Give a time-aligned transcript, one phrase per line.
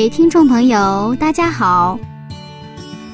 [0.00, 2.00] 位听众朋友，大家好。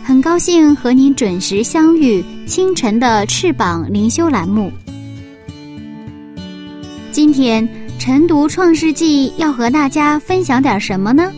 [0.05, 4.71] 很高兴和您准时相遇，清晨的翅膀灵修栏目。
[7.11, 11.33] 今天晨读《创世纪》要和大家分享点什么呢？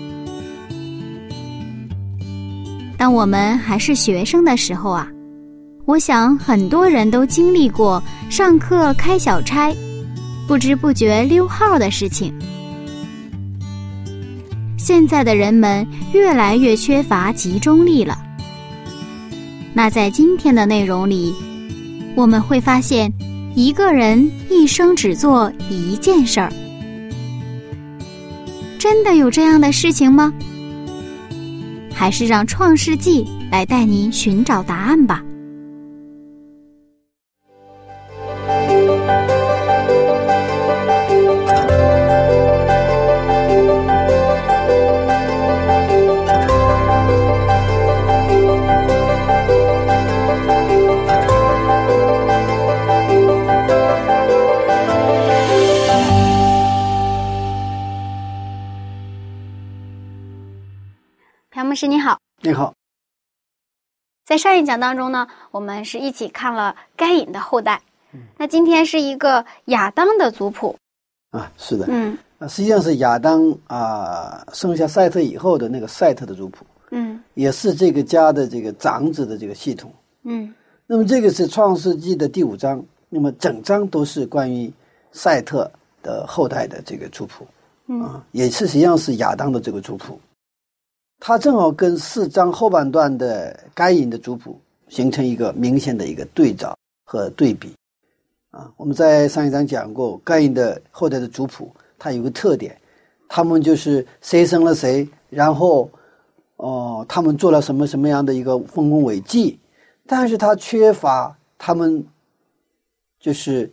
[2.99, 5.09] 当我们还是学生的时候啊，
[5.87, 9.75] 我想很多人都经历过上课开小差、
[10.47, 12.39] 不知不觉溜号的事情。
[14.89, 18.19] 现在的人们越来越缺乏集中力了。
[19.75, 21.35] 那在今天的内容里，
[22.17, 23.13] 我们会发现，
[23.55, 26.51] 一个人一生只做一件事儿，
[28.79, 30.33] 真的有这样的事情吗？
[31.93, 35.23] 还是让《创世纪》来带您寻找答案吧。
[64.29, 67.81] 在上一讲当中呢，我们是一起看了该隐的后代。
[68.37, 70.77] 那今天是一个亚当的族谱。
[71.31, 71.87] 啊，是的。
[71.89, 72.15] 嗯。
[72.39, 76.67] 啊，实际上是亚当啊生下赛特以后的那个赛特的族谱。
[76.91, 77.19] 嗯。
[77.33, 79.91] 也是这个家的这个长子的这个系统。
[80.25, 80.55] 嗯。
[80.87, 84.71] 那么这个是创世纪的第五章，那么整章都是关于
[85.11, 85.71] 赛特
[86.03, 87.47] 的后代的这个族谱。
[87.87, 88.03] 嗯。
[88.03, 90.21] 啊，也是实际上是亚当的这个族谱。
[91.21, 97.75] 它正好跟四章后半段的该隐的族谱形成一个明显的一个对照和对比，
[98.51, 102.81] 啊，我们在上一章讲过，该隐的后代的族谱，它有个特点，
[103.29, 105.91] 他们就是谁生了谁，然后，
[106.57, 109.59] 哦，他们做了什么什么样的一个丰功伟绩，
[110.07, 112.03] 但是他缺乏他们，
[113.19, 113.71] 就是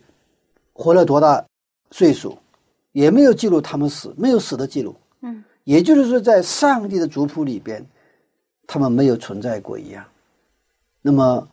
[0.72, 1.42] 活了多大
[1.92, 2.36] 岁数，
[2.92, 4.94] 也没有记录他们死，没有死的记录。
[5.66, 7.84] 也就是说，在上帝的族谱里边，
[8.68, 10.04] 他们没有存在过一样。
[11.02, 11.48] 那么，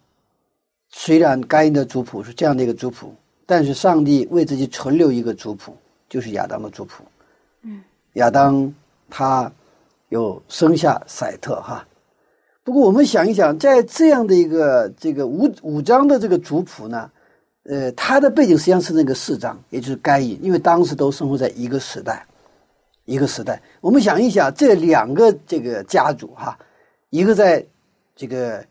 [0.90, 3.12] 虽然该隐的族谱是这样的一个族谱，
[3.48, 5.76] 但是上帝为自己存留一个族谱，
[6.08, 7.04] 就是亚当的族谱。
[7.64, 7.82] 嗯，
[8.14, 8.72] 亚当
[9.10, 9.52] 他
[10.10, 11.84] 有生下赛特哈。
[12.64, 17.10] 不过，我们想一想，在这样的一个这个五五章的这个族谱呢，
[17.64, 22.24] 呃，他的背景实际上是那个四章，也就是该隐，因为当时都生活在一个时代。
[23.06, 26.58] 一个时代，我们想一想，这两个这个家族哈，
[27.10, 27.66] 一个在
[28.16, 28.66] 这个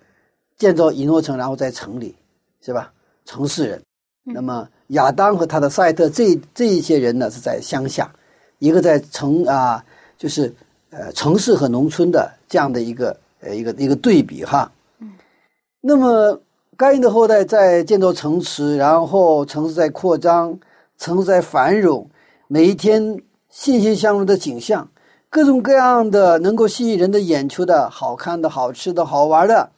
[0.57, 2.17] 建造以诺城，然后在城里，
[2.63, 2.91] 是吧？
[3.27, 3.83] 城市人。
[4.25, 8.11] 那么亚当和他的赛特这这一些人呢，是在乡下，
[8.59, 9.85] 一个在城啊，
[10.17, 10.51] 就是
[10.89, 14.73] 呃城市和农村的这样的一个呃一个一个对比哈。
[15.01, 15.13] 嗯。
[15.83, 16.41] 那么
[16.79, 20.59] 该隐的后代在建造城池，然后城市在扩张，
[20.97, 22.09] 城市在繁荣，
[22.49, 23.21] 每一天。
[23.53, 24.91] 欣欣向荣的景象，
[25.29, 29.71] 各种各样的能够吸引人的眼球的好看的好吃的好玩的，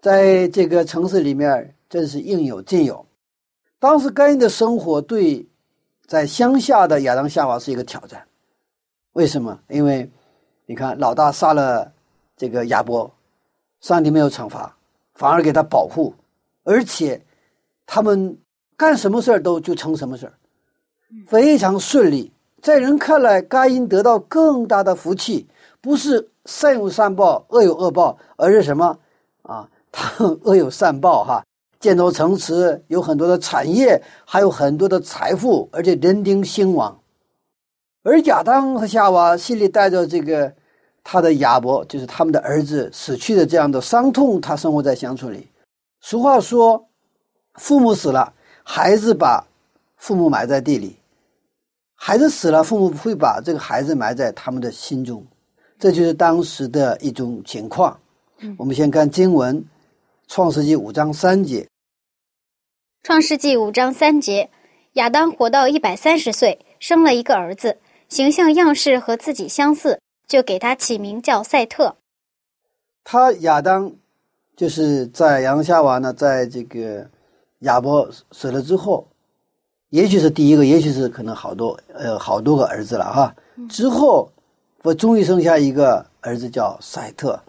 [0.00, 3.04] 在这个城市里面真是应有尽有。
[3.80, 5.44] 当时该隐的生活对
[6.06, 8.24] 在乡下的亚当夏娃是一个挑战。
[9.14, 9.58] 为什么？
[9.68, 10.08] 因为
[10.64, 11.92] 你看老大杀了
[12.36, 13.12] 这个亚伯，
[13.80, 14.76] 上帝没有惩罚，
[15.14, 16.14] 反而给他保护，
[16.62, 17.20] 而且
[17.84, 18.38] 他们
[18.76, 20.34] 干什么事儿都就成什么事儿，
[21.26, 22.32] 非常顺利。
[22.60, 25.46] 在人看来，该隐得到更大的福气，
[25.80, 28.98] 不是善有善报，恶有恶报，而是什么？
[29.42, 31.44] 啊，他恶有善报哈！
[31.80, 36.98] 建造城池，有很多的产业，还有很多的财富，而且人丁兴旺。
[38.02, 40.52] 而亚当和夏娃心里带着这个
[41.04, 45.46] 他的亚伯，就是他们的儿子死去的这样的伤痛，他生活在乡村里。
[46.00, 46.88] 俗话说，
[47.54, 48.32] 父母死了，
[48.64, 49.46] 孩子把
[49.96, 50.97] 父母埋在地里。
[52.00, 55.26] 孩子死了，父母会把这个孩子埋在他们的心中，
[55.80, 57.98] 这就是当时的一种情况。
[58.56, 59.60] 我们先看经文，
[60.28, 61.68] 《创世纪》五章三节
[63.02, 64.48] ：“创世纪五章三节，
[64.92, 67.76] 亚当活到一百三十岁，生了一个儿子，
[68.08, 71.96] 形象样式和自己相似，就给他起名叫赛特。
[73.02, 73.92] 他亚当
[74.56, 77.10] 就是在亚当夏娃呢，在这个
[77.60, 79.08] 亚伯死了之后，
[79.90, 83.34] 也许是第一个，也许是可能好多呃好多个儿子了哈。
[83.68, 84.30] 之后
[84.82, 87.40] 我终于生下一个儿子叫赛特。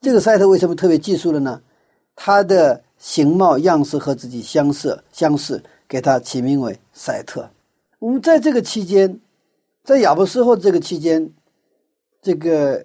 [0.00, 1.60] 这个赛特为什么特别记述了呢？
[2.14, 7.48] 他的形貌样式和自己相似相似，给他起名为赛特。
[7.98, 9.20] 我们在这个期间，
[9.84, 11.30] 在亚伯斯后这个期间，
[12.22, 12.84] 这个。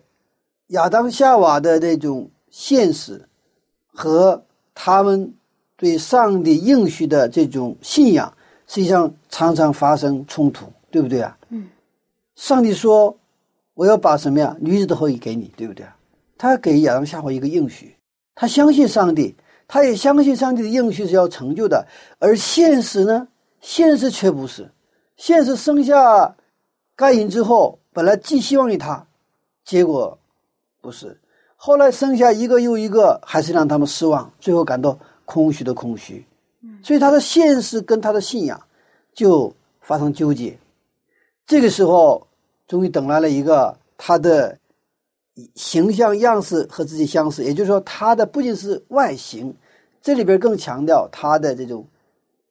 [0.67, 3.27] 亚当夏娃的那种现实
[3.93, 4.43] 和
[4.73, 5.31] 他们
[5.75, 8.33] 对上帝应许的这种信仰，
[8.67, 11.37] 实际上常常发生冲突，对不对啊？
[11.49, 11.69] 嗯。
[12.35, 13.15] 上帝说
[13.75, 14.55] ：“我要把什么呀？
[14.59, 15.85] 女子的后裔给你，对不对？”
[16.37, 17.95] 他给亚当夏娃一个应许，
[18.35, 19.35] 他相信上帝，
[19.67, 21.87] 他也相信上帝的应许是要成就的。
[22.19, 23.27] 而现实呢？
[23.61, 24.69] 现实却不是。
[25.15, 26.35] 现实生下
[26.95, 29.05] 该隐之后，本来寄希望于他，
[29.63, 30.17] 结果。
[30.81, 31.17] 不是，
[31.55, 36.25] 后来生下一个又一个，还是让他们失望，最后感到空虚的空虚。
[36.83, 38.61] 所以他的现实跟他的信仰
[39.13, 39.51] 就
[39.81, 40.57] 发生纠结。
[41.47, 42.27] 这个时候，
[42.67, 44.57] 终于等来了一个他的
[45.55, 49.55] 形象样式和自己相似，也就是说，他的不仅是外形，
[50.01, 51.87] 这里边更强调他的这种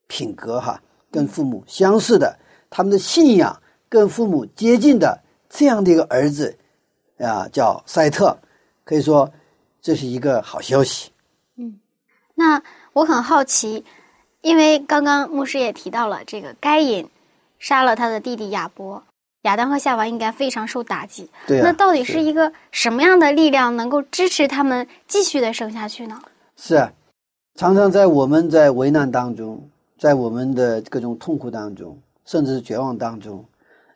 [0.09, 2.37] 品格哈，跟父母相似的，
[2.71, 6.57] 他们的信仰跟父母接近的这样的一个儿子。
[7.19, 8.37] 啊，叫赛特，
[8.83, 9.31] 可以说
[9.81, 11.09] 这是一个好消息。
[11.55, 11.79] 嗯，
[12.35, 12.61] 那
[12.95, 13.85] 我很好奇，
[14.43, 17.09] 因为刚刚牧师也提到了这个该隐
[17.59, 19.03] 杀了他的弟弟亚伯，
[19.43, 21.31] 亚当和夏娃应该非常受打击。
[21.47, 26.21] 对那到底是一个什么样的力量能够支持他们继续的生下去呢？
[26.57, 26.93] 是啊，
[27.55, 29.67] 常常在我们在危难当中，
[29.99, 33.45] 在我们的各种痛苦当中，甚至是绝望当中，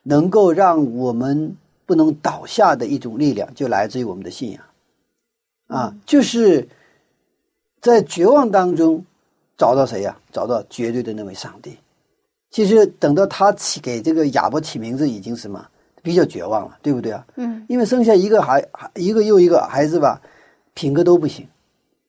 [0.02, 1.56] 能够让我们。
[1.88, 4.60] 不能倒下的一种力量，就来自于我们的信仰，
[5.68, 6.68] 啊，就是
[7.80, 9.04] 在绝望当中
[9.56, 10.16] 找到谁呀？
[10.32, 11.76] 找到绝对的那位上帝。
[12.50, 15.66] 其实等到他起给这个哑巴起名字，已经什么
[16.02, 17.26] 比较绝望了，对不对啊？
[17.36, 17.64] 嗯。
[17.68, 18.64] 因为生下一个孩，
[18.94, 20.20] 一个又一个孩子吧，
[20.74, 21.46] 品格都不行，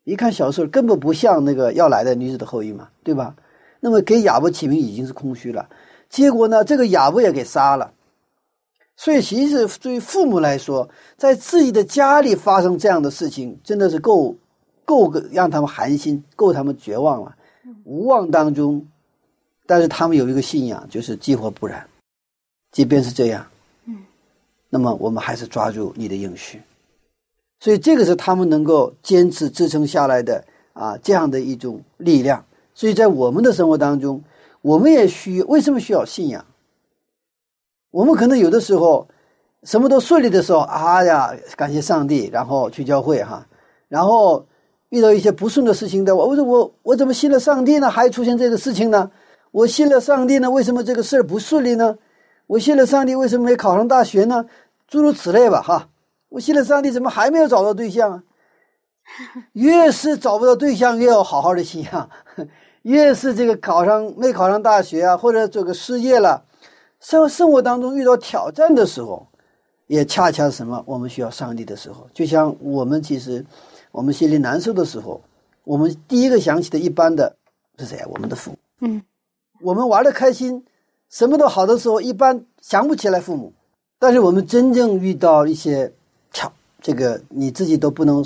[0.03, 3.35] 一看小时候根本不像那个要来的女子的后裔嘛，对吧？
[3.79, 5.67] 那么给哑巴起名已经是空虚了，
[6.09, 7.91] 结果呢，这个哑巴也给杀了。
[8.95, 14.35] 所以，其实对于父母来说，在自己的家里发生这样的事情，真的是够，
[14.87, 17.35] 够个让他们寒心，够他们绝望了，
[17.83, 18.87] 无望当中。
[19.65, 21.85] 但是他们有一个信仰，就是激活不然。
[22.71, 23.45] 即便是这样，
[23.83, 23.97] 嗯，
[24.69, 26.61] 那么我们还是抓住你的应许。
[27.59, 30.41] 所以，这个是他们能够坚持支撑下来的
[30.71, 32.41] 啊，这样的一种力量。
[32.73, 34.23] 所以在我们的生活当中，
[34.61, 36.45] 我们也需为什么需要信仰？
[37.91, 39.05] 我们可能有的时候，
[39.63, 43.45] 什么都顺利的时候，啊呀，感谢上帝，然后去教会哈，
[43.89, 44.45] 然后
[44.89, 49.11] 遇到一些不顺的事情的，我我说我我怎么信了上帝呢，还出现这个事情呢？
[49.51, 51.97] 我信了上帝呢，为什么这个事儿不顺利呢？
[52.47, 54.45] 我信了上帝，为什么没考上大学呢？
[54.87, 55.89] 诸如此类吧，哈，
[56.29, 58.23] 我信了上帝，怎么还没有找到对象啊？
[59.53, 62.09] 越是找不到对象，越要好好的信仰；
[62.83, 66.43] 越是这个考上没考上大学啊，或者这个失业了。
[66.99, 69.27] 生生活当中遇到挑战的时候，
[69.87, 70.83] 也恰恰是什么？
[70.85, 73.45] 我们需要上帝的时候，就像我们其实，
[73.97, 75.19] 我们心里难受的时候，
[75.63, 77.35] 我们第一个想起的一般的
[77.79, 78.05] 是谁啊？
[78.11, 78.57] 我们的父母。
[78.81, 79.01] 嗯，
[79.59, 80.63] 我们玩的开心，
[81.09, 83.51] 什么都好的时候，一般想不起来父母。
[83.97, 85.91] 但是我们真正遇到一些
[86.31, 88.23] 挑，这个你自己都不能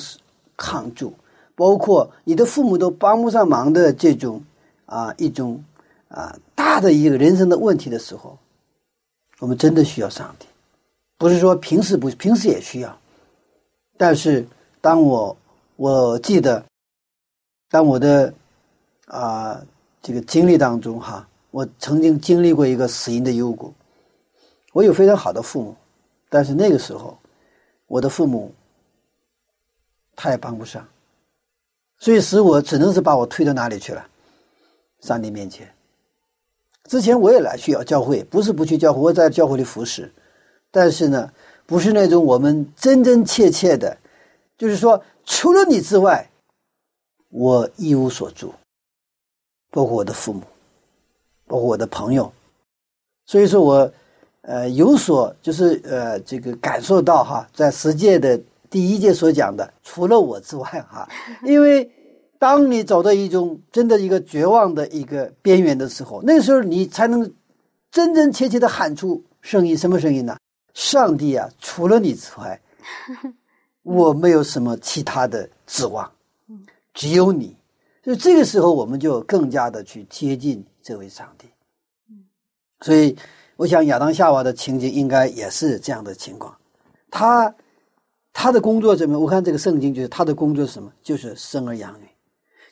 [0.58, 1.13] 抗住，
[1.56, 4.44] 包括你的父母都帮不上忙的这种
[4.86, 5.63] 啊一种
[6.10, 8.38] 啊大的一个人生的问题的时候。
[9.40, 10.48] 我们真的需要上帝，
[11.18, 13.00] 不是说平时不平时也需要，
[13.96, 14.46] 但是
[14.82, 15.34] 当我
[15.82, 16.64] 我记得，
[17.68, 18.32] 当我的
[19.08, 19.60] 啊
[20.00, 23.74] 这个经历当中哈，我曾经经历过一个死因的幽谷。
[24.74, 25.76] 我有非常好的父母，
[26.30, 27.18] 但是那个时候
[27.88, 28.54] 我的父母
[30.16, 30.88] 他也帮不上，
[31.98, 34.06] 所以使我只能是把我推到哪里去了，
[35.00, 35.68] 上帝面前。
[36.84, 40.14] 之前我也来需要教会，不是不去教会，我在教会里服侍，
[40.70, 41.34] 但是呢，
[41.66, 43.98] 不是那种我们真真切切的，
[44.60, 46.30] 就是说除了你之外，
[47.30, 48.54] 我一无所住，
[49.70, 50.42] 包括我的父母，
[51.48, 52.32] 包括我的朋友，
[53.25, 53.94] 所以说我，
[54.42, 61.08] 呃，有所就是呃，这个感受到哈，在十诫的第一届所讲的，除了我之外哈，
[61.44, 61.90] 因为
[62.38, 67.32] 当你走到一种真的一个绝望的一个边缘的时候，那个时候你才能
[67.92, 70.38] 真真切切的喊出声音，什么声音呢？
[70.74, 72.60] 上帝啊，除了你之外，
[73.84, 76.10] 我没有什么其他的指望，
[76.94, 77.56] 只有你。
[78.04, 81.48] 所以这个时候，我们就更加的去接近这位上帝。
[82.82, 83.16] 所以，
[83.58, 86.56] 我想亚当夏娃的情景应该也是这样的情况。
[87.12, 87.54] 他
[88.34, 89.20] 他的工作怎么？
[89.20, 90.92] 我看这个圣经就是他的工作是什么？
[91.04, 92.08] 就是生儿养女。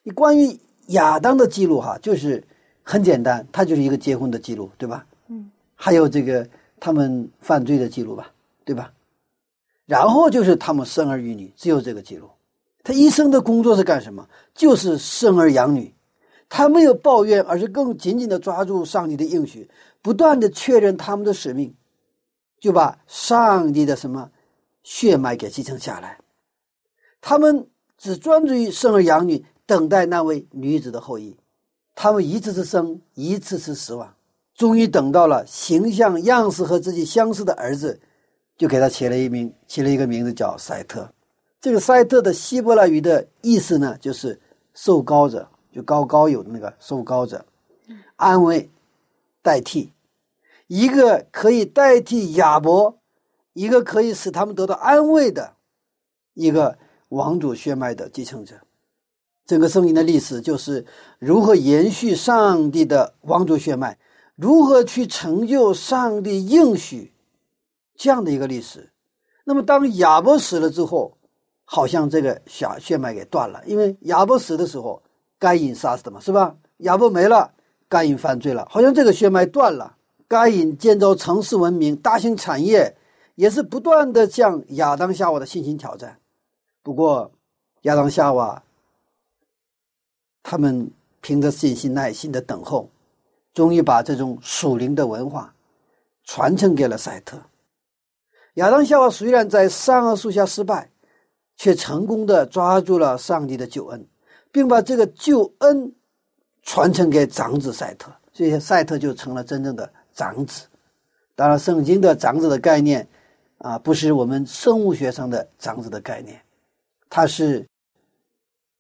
[0.02, 2.44] 你关于亚当的记录哈，就是
[2.82, 5.06] 很简单，他就是一个结婚的记录，对吧？
[5.28, 5.52] 嗯。
[5.76, 6.48] 还有这个
[6.80, 8.32] 他们犯罪的记录吧，
[8.66, 8.92] 对吧？
[9.90, 12.30] 然后就是他们生儿育女，只有这个记录。
[12.84, 14.30] 他一生的工作是干什么？
[14.54, 15.96] 就是生儿养女。
[16.48, 19.68] 他没有抱怨，而是更紧紧的抓住上帝的应许，
[20.04, 21.74] 不断的确认他们的使命，
[22.60, 24.30] 就把上帝的什么
[24.84, 26.20] 血脉给继承下来。
[27.20, 27.68] 他们
[27.98, 29.44] 只专注于生儿养女。
[29.66, 31.38] 等待那位女子的后裔，
[31.94, 34.16] 他们一次次生，一次次失望，
[34.56, 38.00] 终于等到了形象样式和自己相似的儿子，
[38.60, 41.10] 就给他起了一名，起了一个名字叫赛特。
[41.62, 44.38] 这个赛特的希伯来语的意思呢，就是
[44.74, 47.46] 受高者，就高高有那个受高者，
[48.18, 48.70] 安慰，
[49.42, 49.94] 代替，
[50.68, 53.00] 一个可以代替亚伯，
[53.54, 55.54] 一个可以使他们得到安慰的，
[56.34, 58.56] 一个王主血脉的继承者。
[59.46, 60.86] 整个圣经的历史就是
[61.18, 63.98] 如何延续上帝的王族血脉，
[64.36, 67.14] 如何去成就上帝应许
[68.00, 68.90] 这样的一个历史。
[69.44, 71.18] 那么，当亚伯死了之后，
[71.66, 75.04] 好像这个血血脉给断了，因为亚伯死的时候，
[75.38, 76.56] 该隐杀死的嘛，是吧？
[76.78, 77.52] 亚伯没了，
[77.90, 79.98] 该隐犯罪了，好像这个血脉断了。
[80.30, 82.96] 该隐建造城市文明、大型产业，
[83.36, 86.20] 也是不断的向亚当夏娃的信心挑战。
[86.82, 87.32] 不过，
[87.82, 88.64] 亚当夏娃。
[90.42, 90.90] 他们
[91.20, 92.90] 凭着信心、耐心的等候，
[93.54, 95.54] 终于把这种属灵的文化
[96.24, 97.38] 传承给了赛特。
[98.60, 100.90] 亚当夏娃虽然在善恶树下失败，
[101.58, 104.08] 却成功的抓住了上帝的救恩，
[104.52, 105.94] 并把这个救恩
[106.62, 110.68] 传承给长子赛特，所以赛特就成了真正的长子。
[111.36, 113.08] 当然，圣经的长子的概念
[113.60, 116.40] 啊，不是我们生物学上的长子的概念，
[117.10, 117.66] 它是。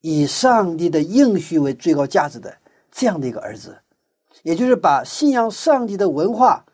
[0.02, 2.56] 以上帝的应许为最高价值的
[2.90, 3.78] 这样的一个儿子，
[4.44, 6.66] 也就是把信仰上帝的文化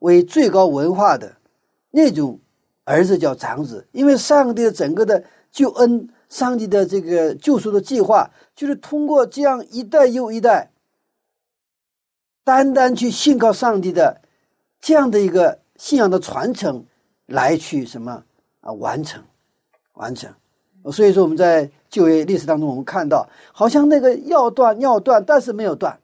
[0.00, 1.36] 为最高文化的
[1.92, 2.40] 那种
[2.84, 10.70] 儿子叫长子，因为上帝的整个的救恩，上帝的这个救赎的计划，就是通过这样一代又一代，
[12.44, 14.20] 单单去信靠上帝的
[14.80, 16.84] 这样的一个信仰的传承
[17.26, 18.22] 来去什么
[18.60, 19.22] 啊完成，
[19.94, 20.32] 完成。
[20.92, 21.70] 所以说我们在。
[21.94, 26.00] 就业历史当中，我们看到好像那个要断要断，但是没有断，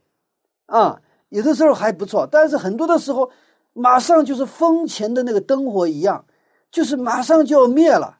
[0.66, 3.28] 啊，有的时候还不错，但是很多的时候，
[3.72, 6.25] 马上就是风前的那个灯火一样，
[6.70, 8.18] 就是马上就要灭了。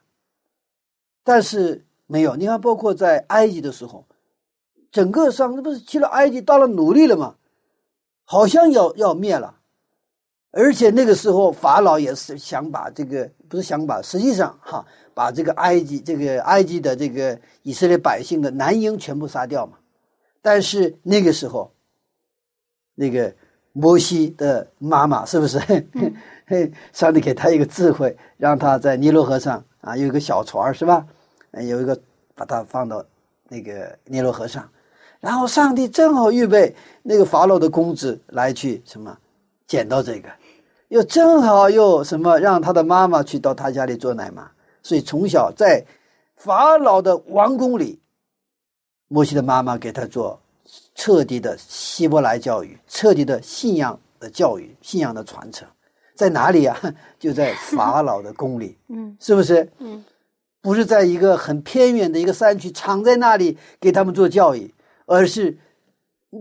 [1.23, 4.05] 但是没有，你看，包括在埃及的时候，
[4.91, 7.35] 整个上那不是去了埃及，到了奴隶了吗？
[8.23, 9.55] 好像要要灭了，
[10.51, 14.85] 而且那个时候法老也是想把这个，不是想把，实际上哈。
[15.13, 19.77] 把这个埃及这个埃及的这个以色列百姓的男婴全部杀掉嘛？
[20.41, 21.69] 但是那个时候，
[22.95, 23.35] 那个
[23.73, 25.59] 摩西的妈妈是不是？
[26.93, 31.05] 上帝给他一个智慧，让他在尼罗河上啊有一个小船是吧？
[31.53, 31.99] 有一个
[32.33, 33.03] 把他放到
[33.49, 34.67] 那个尼罗河上，
[35.19, 39.17] 然后上帝正好预备那个法老的公子来去什么
[39.67, 40.29] 捡到这个，
[40.87, 44.49] 又正好又什么让他的妈妈去到他家里做奶妈。
[44.81, 45.85] 所以从小在
[46.37, 47.99] 法老的王宫里，
[49.09, 50.39] 摩西的妈妈给他做
[50.95, 55.67] 彻底的希伯来教育，彻底的信仰的教育，信仰的传承，
[56.21, 56.77] 在哪里啊？
[57.17, 59.67] 就在法老的宫里， 嗯，是不是？
[59.79, 60.03] 嗯，
[60.61, 64.71] 不是在一个很偏远的一个山区，藏在那里给他们做教育，
[65.07, 65.57] 而是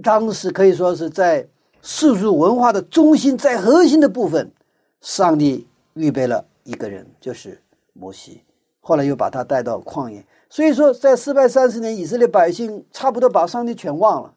[0.03, 1.49] 当时可以说是在
[1.81, 4.53] 世俗文化的中心，在核心的部分，
[5.01, 7.59] 上帝预备了一个人，就是。
[7.93, 8.41] 摩西
[8.81, 14.33] 后来又把他带到旷野，所以说在四百三十年，以色列百姓差不多把上帝全忘了，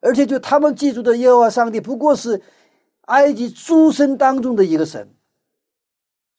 [0.00, 2.42] 而且就他们记住的耶和华上帝不过是
[3.06, 5.08] 埃及诸神当中的一个神。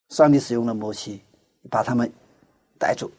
[0.10, 1.22] 上帝使用了摩西，
[1.70, 2.10] 把他们
[2.80, 3.12] 带出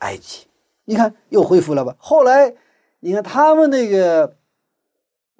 [0.00, 0.46] 埃及，
[0.84, 1.94] 你看又恢复了吧？
[1.96, 2.52] 后来
[2.98, 4.36] 你看他们那个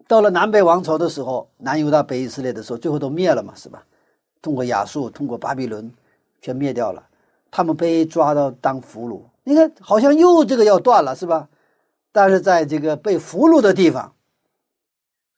[0.07, 3.85] 到了南北王朝的时候，南犹大北以色列的时候，最后都灭了嘛，是吧？
[4.41, 5.93] 通过亚述，通过巴比伦，
[6.41, 7.05] 全灭掉了。
[7.51, 11.49] 他们被抓到当俘虏，你看好像又这个要断了，是吧？
[12.13, 14.14] 但是在这个被俘虏的地方，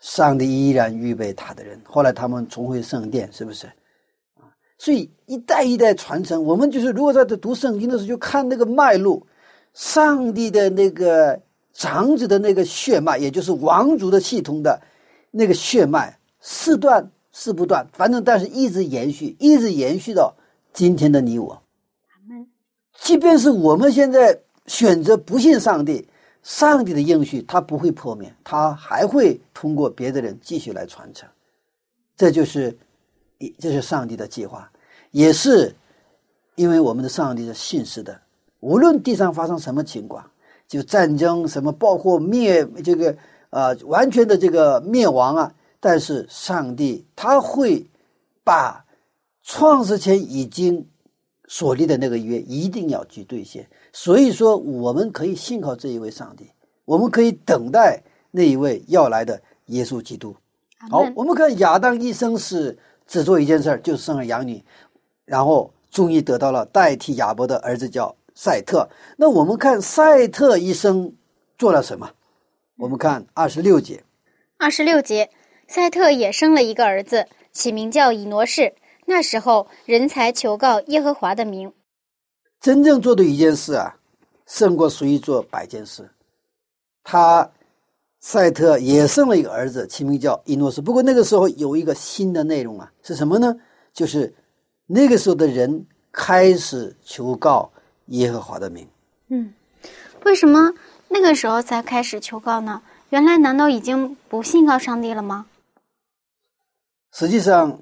[0.07, 1.77] 上帝依然预备他的人。
[1.85, 3.67] 后来他们重回圣殿，是不是？
[4.37, 4.47] 啊，
[4.79, 6.41] 所以一代一代传承。
[6.45, 9.27] 我们就是如果在这读圣经的时候，就看那个脉络，
[9.75, 11.41] 上帝的那个
[11.73, 14.81] 长子的那个血脉，也就是王族的系统的
[15.33, 20.33] 那个血脉，是断是不断，反正但是一直延续，一直延续到
[20.73, 21.61] 今天的你我。
[23.01, 26.09] 即便是我们现在选择不信上帝，
[26.47, 31.29] 上帝的应许他不会破灭，他还会通过别的人继续来传承。
[32.17, 32.79] 这就是，
[33.59, 34.71] 这是上帝的计划，
[35.11, 35.75] 也是
[36.55, 38.21] 因为我们的上帝是信实的。
[38.61, 40.25] 无论地上发生什么情况，
[40.69, 43.17] 就战争什么，包括灭这个
[43.51, 47.85] 呃完全的这个灭亡啊，但是上帝他会
[48.45, 48.85] 把
[49.43, 50.87] 创世前已经。
[51.49, 56.51] 所立的那个约一定要去兑现，所以说我们可以信靠这一位上帝，
[56.85, 60.37] 我们可以等待那一位要来的耶稣基督。
[60.91, 64.63] 好，我们看亚当一生是只做一件事儿，就是生儿养女，
[65.25, 68.87] 然后终于得到了代替亚伯的儿子叫赛特。
[69.17, 71.15] 那我们看赛特一生
[71.57, 72.11] 做了什么？
[72.77, 74.05] 我们看二十六节。
[74.59, 75.31] 二十六节，
[75.69, 78.75] 赛特也生了一个儿子，起名叫以挪士。
[79.07, 81.73] 那时候，人才求告耶和华的名。
[82.61, 83.97] 真正做对一件事啊，
[84.47, 86.11] 胜过随意做百件事。
[87.05, 87.51] 他
[88.21, 90.81] 赛特也生了一个儿子，起名叫伊诺斯。
[90.81, 93.57] 不过那个时候有一个新的内容啊，是什么呢？
[93.93, 94.35] 就是
[94.87, 97.71] 那个时候的人开始求告
[98.07, 98.89] 耶和华的名。
[99.29, 99.55] 嗯，
[100.25, 100.73] 为什么
[101.09, 102.83] 那个时候才开始求告呢？
[103.11, 105.47] 原来难道已经不信靠上帝了吗？
[107.13, 107.81] 实际上。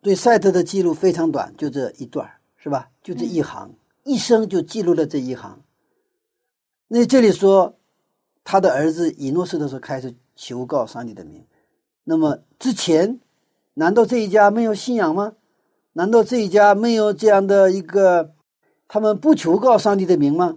[0.00, 2.88] 对赛特的记录非常短，就这一段是吧？
[3.02, 3.68] 就这一行，
[4.08, 5.62] 一生就记录了这一行。
[6.88, 7.76] 那这里说，
[8.42, 11.44] 他的儿子以诺斯的时候开始求告上帝的名。
[12.04, 13.20] 那么之前，
[13.74, 15.34] 难道这一家没有信仰吗？
[15.92, 18.32] 难道这一家没有这样的一个，
[18.86, 20.56] 他们不求告上帝的名吗？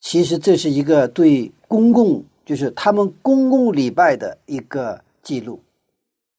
[0.00, 5.60] 其实这是一个对公共，就是他们公共礼拜的一个记录。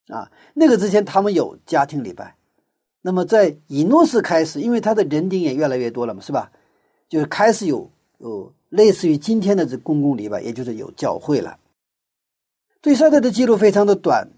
[0.08, 2.36] 啊，那个之前他们有家庭礼拜，
[3.06, 6.52] 那么在以诺斯开始，因为他的人丁也越来越多了嘛，是吧？
[7.10, 11.60] 就是开始有有类似于今天的这公共礼拜，也就是有教会了。
[12.82, 14.30] 对赛特的记录非常的短，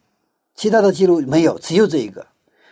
[0.55, 2.25] 其他的记录没有，只有这一个。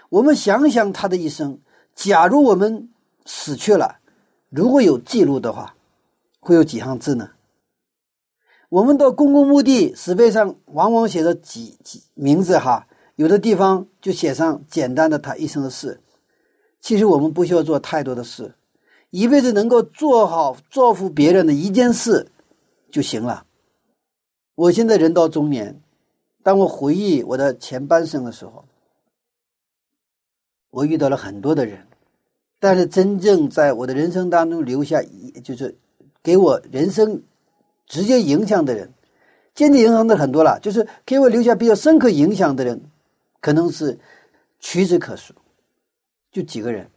[0.09, 1.59] 我们想想他的一生，
[1.95, 2.89] 假如我们
[3.25, 3.99] 死去了，
[4.49, 5.75] 如果有记录的话，
[6.39, 7.29] 会有几行字呢？
[8.69, 15.99] 我们到公共墓地，石碑上往往写着几几名字哈，有的地方就写上简单的他一生的事。
[16.79, 18.53] 其实我们不需要做太多的事，
[19.09, 22.27] 一辈子能够做好造福别人的一件事
[22.91, 23.45] 就行了。
[24.55, 25.81] 我现在人到中年，
[26.43, 28.65] 当我回忆我的前半生的时候，
[30.69, 31.87] 我遇到了很多的人，
[32.59, 35.77] 但是真正在我的人生当中留下一就是
[36.21, 37.21] 给我人生。
[37.85, 38.93] 直接影响的人，
[39.53, 40.57] 间接影响的很多了。
[40.61, 42.81] 就是给我留下比较深刻影响的人，
[43.43, 43.99] 可能是
[44.61, 45.33] 屈指可数，
[46.31, 46.89] 就几个人。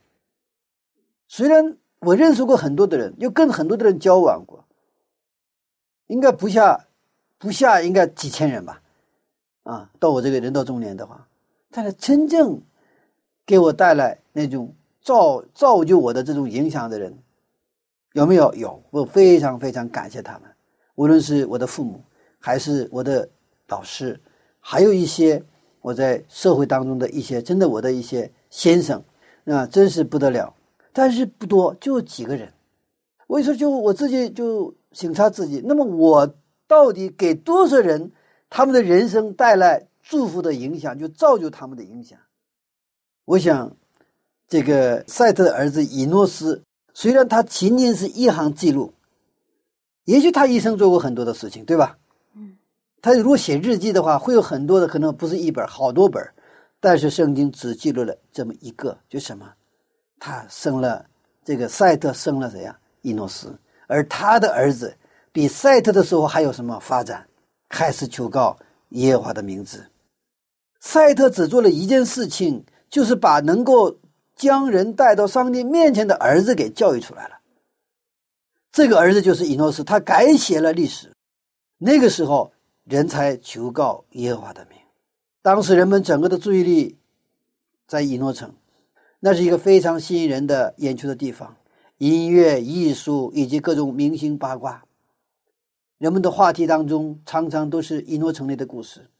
[1.27, 4.65] 虽然我认识过很多的人，又跟很多的人交往过，
[6.07, 6.87] 应该不下
[7.37, 8.81] 不下应该几千人吧。
[9.65, 11.27] 啊，到我这个人到中年的话，
[11.73, 12.63] 但是真正
[13.45, 17.13] 给我带来那种造造就我的这种影响的人，
[18.13, 18.55] 有没有？
[18.55, 20.43] 有，我非常非常感谢他们。
[20.95, 22.05] 无论是我的父母，
[22.39, 23.29] 还是我的
[23.67, 24.21] 老师，
[24.61, 25.45] 还有一些
[25.87, 29.01] 我在社会当中的一些真的我的一些先生，
[29.45, 30.53] 啊，真是不得了。
[30.93, 32.53] 但是不多，就几个人。
[33.29, 35.63] 我一说，就我自己就审查自己。
[35.65, 36.35] 那么我
[36.67, 38.11] 到底给多少人
[38.51, 42.19] 他们的人生带来祝福的影响，就造就他们的影响？
[43.25, 43.77] 我想，
[44.49, 48.93] 这个赛特的儿子以诺斯，虽然他仅仅是一行记录。
[50.05, 51.97] 也许他一生做过很多的事情，对吧？
[53.07, 56.21] 他如果写日记的话，会有很多的，可能不是一本，好多本
[56.81, 59.49] 但是圣经只记录了这么一个，就什么？
[60.19, 61.07] 他生了
[61.45, 62.77] 这个赛特，生了谁呀？
[63.03, 63.57] 伊诺斯。
[63.87, 64.93] 而他的儿子
[65.31, 67.25] 比赛特的时候还有什么发展？
[67.69, 69.87] 开始求告耶和华的名字。
[70.81, 73.99] 赛特只做了一件事情，就是把能够
[74.35, 77.37] 将人带到上帝面前的儿子给教育出来了。
[78.73, 81.13] 这个儿子就是伊诺斯，他改写了历史。
[81.79, 82.51] 那个时候，
[82.89, 84.79] 人才求告耶和华的名。
[85.43, 86.99] 当时人们整个的注意力
[87.87, 88.55] 在以诺城，
[89.19, 91.57] 那是一个非常吸引人的眼球的地方，
[91.99, 94.85] 音乐、艺术以及各种明星八卦。
[95.99, 99.11] 人们的话题当中常常都是一诺成雷的故事。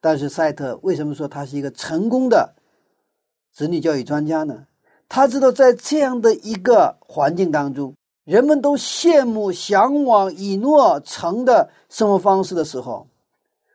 [0.00, 2.56] 但是赛特为什么说他是一个成功的
[3.52, 4.66] 子女教育专家呢？
[5.08, 13.06] 他知道在这样的一个环境当中，人们都羡慕、向往以诺成的生活方式的时候，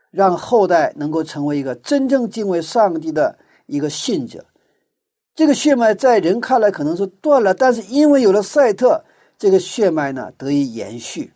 [0.09, 4.45] 让后代能够成为一个真正敬畏上帝的一个信者。
[5.35, 9.03] 这个血脉在人看来可能是断了，但是因为有了赛特，
[9.37, 11.31] 这个血脉呢得以延续。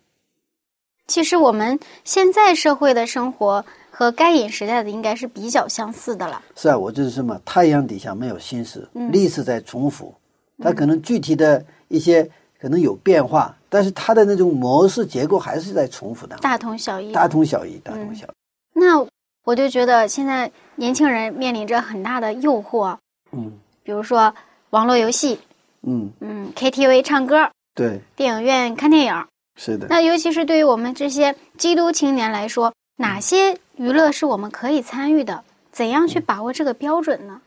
[1.06, 6.42] 其实我们现在社会的生活和该隐时代的应该是比较相似的了。
[6.56, 7.38] 是啊，我就是什么？
[7.44, 10.14] 太阳底下没有新事，历史在重复，
[10.58, 12.28] 它可能具体的一些
[12.62, 17.10] 可能有变化，但是它的那种模式结构还是在重复的，大同小异。
[17.12, 18.30] 大同小异，大同小异。
[18.72, 19.04] 那
[19.42, 22.96] 我就觉得现在年轻人面临着很大的诱惑。
[23.32, 23.58] 嗯。
[23.82, 24.32] 比如说
[24.70, 25.40] 网络游戏，
[25.82, 29.88] 嗯嗯，KTV 唱歌，对，电影院看电影，是的。
[29.90, 35.42] 那尤其是对于我们这些基督青年来说，哪些娱乐是我们可以参与的？
[35.72, 37.40] 怎样去把握这个标准呢？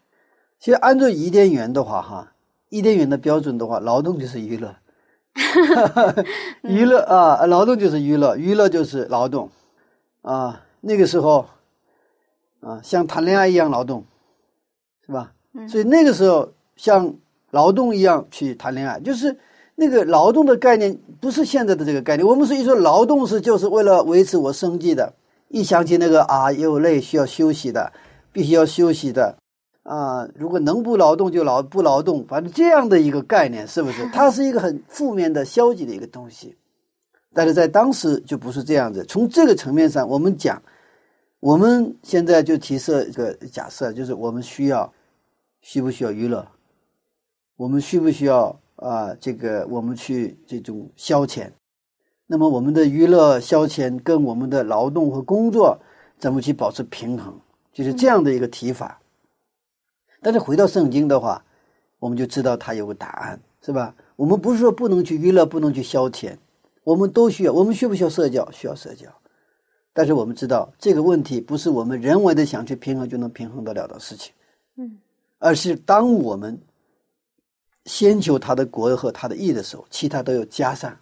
[0.59, 2.33] 其实按照伊甸园的话，哈，
[2.67, 4.75] 伊甸园的标准的话，劳动就是娱乐，
[6.63, 9.49] 娱乐啊，劳动就是娱乐，娱乐就是劳动，
[10.21, 11.45] 啊，那个时候，
[12.61, 14.05] 啊，像谈恋爱一样劳动，
[15.05, 15.33] 是吧？
[15.67, 17.13] 所以那个时候，像
[17.51, 19.37] 劳动一样去谈恋爱，就是
[19.75, 22.25] 那个劳动的概念不是现在的这个概念。
[22.27, 25.13] 我们是一说劳动是就是为了维持我生计的，
[25.49, 27.91] 一想起那个啊，又累需要休息的，
[28.31, 29.37] 必须要休息的
[29.85, 34.05] 啊，如果能不劳动就劳不劳动，反正这样的一个概念是不是？
[34.13, 36.55] 它是一个很负面的、消极的一个东西。
[37.33, 39.03] 但是在当时就不是这样子。
[39.05, 40.61] 从这个层面上，我们讲，
[41.39, 44.91] 我们现在就提设一个假设，就是我们需要。
[45.61, 46.47] 需不需要娱乐？
[47.57, 49.15] 我们需不需要啊？
[49.19, 51.49] 这个我们去这种消遣？
[52.27, 55.79] 那么我们的娱乐消遣跟我们的劳动和工作
[56.19, 57.33] 怎么去保持平衡？
[57.73, 59.01] 就是这样的一个提法。
[60.25, 61.39] 但是回到圣经的话，
[61.99, 63.93] 我们就知道它有个答案，是吧？
[64.15, 66.35] 我们不是说不能去娱乐，不能去消遣，
[66.83, 67.53] 我们都需要。
[67.53, 68.49] 我们需不需要社交？
[68.49, 69.05] 需要社交。
[69.93, 74.33] 但是我们知道这个问题不是我们人为的想去平衡就能平衡得了的事情。
[74.77, 74.97] 嗯。
[75.37, 76.59] 而是当我们
[77.85, 80.97] 先求他的国和他的义的时候，其他都要加上。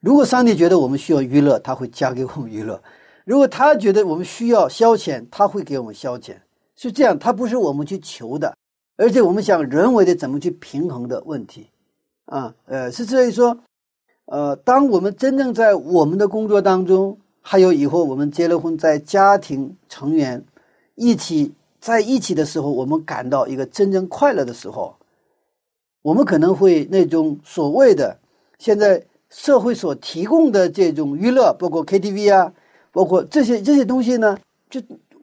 [0.00, 2.78] 如果上帝觉得我们需要娱乐，他会加给我们娱乐；
[3.24, 6.36] 如果他觉得我们需要消遣，他会给我们消遣。
[6.80, 8.56] 是这样，他不是我们去求的，
[8.96, 11.66] 而且我们想人为的怎么去平衡的问题
[12.24, 12.54] 啊？
[12.64, 13.58] 呃，是这于说，
[14.24, 20.42] 呃，当我们真正在我们的工作当中，还有以后我们结了婚，在家庭成员
[20.94, 21.52] 一起。
[21.80, 24.94] 在一起的时候，我们感到一个真正快乐的时候，
[26.02, 28.18] 我们可能会那种所谓的
[28.58, 32.52] 现在社会所提供的这种娱乐，包括 KTV 啊，
[32.92, 34.38] 包括这些这些东西呢，
[34.68, 34.78] 就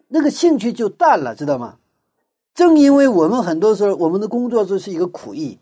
[0.08, 1.78] 那个兴趣就淡了，知道吗？
[2.54, 5.60] 正因为我们很多时候我们的工作就是一个苦役，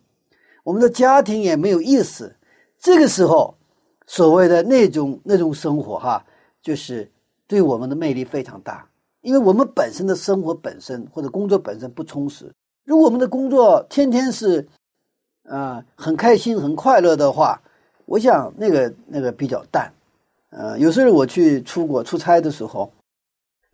[0.64, 2.36] 我们的家庭也没有意思，
[2.80, 3.56] 这个时候
[4.08, 6.26] 所谓的那种那种生活哈，
[6.62, 7.12] 就是
[7.48, 8.88] 对我们的魅力非常大。
[9.22, 12.54] 因为我们本身的生活本身或者工作本身不充实，
[12.86, 14.68] 如果我们的工作天天是，
[15.50, 17.60] 啊很开心很快乐的话，
[18.06, 19.92] 我想那个那个比较淡，
[20.52, 22.92] 呃，有时候我去出国出差的时候，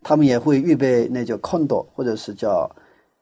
[0.02, 2.70] 他们也会预备那叫 condo 或者是叫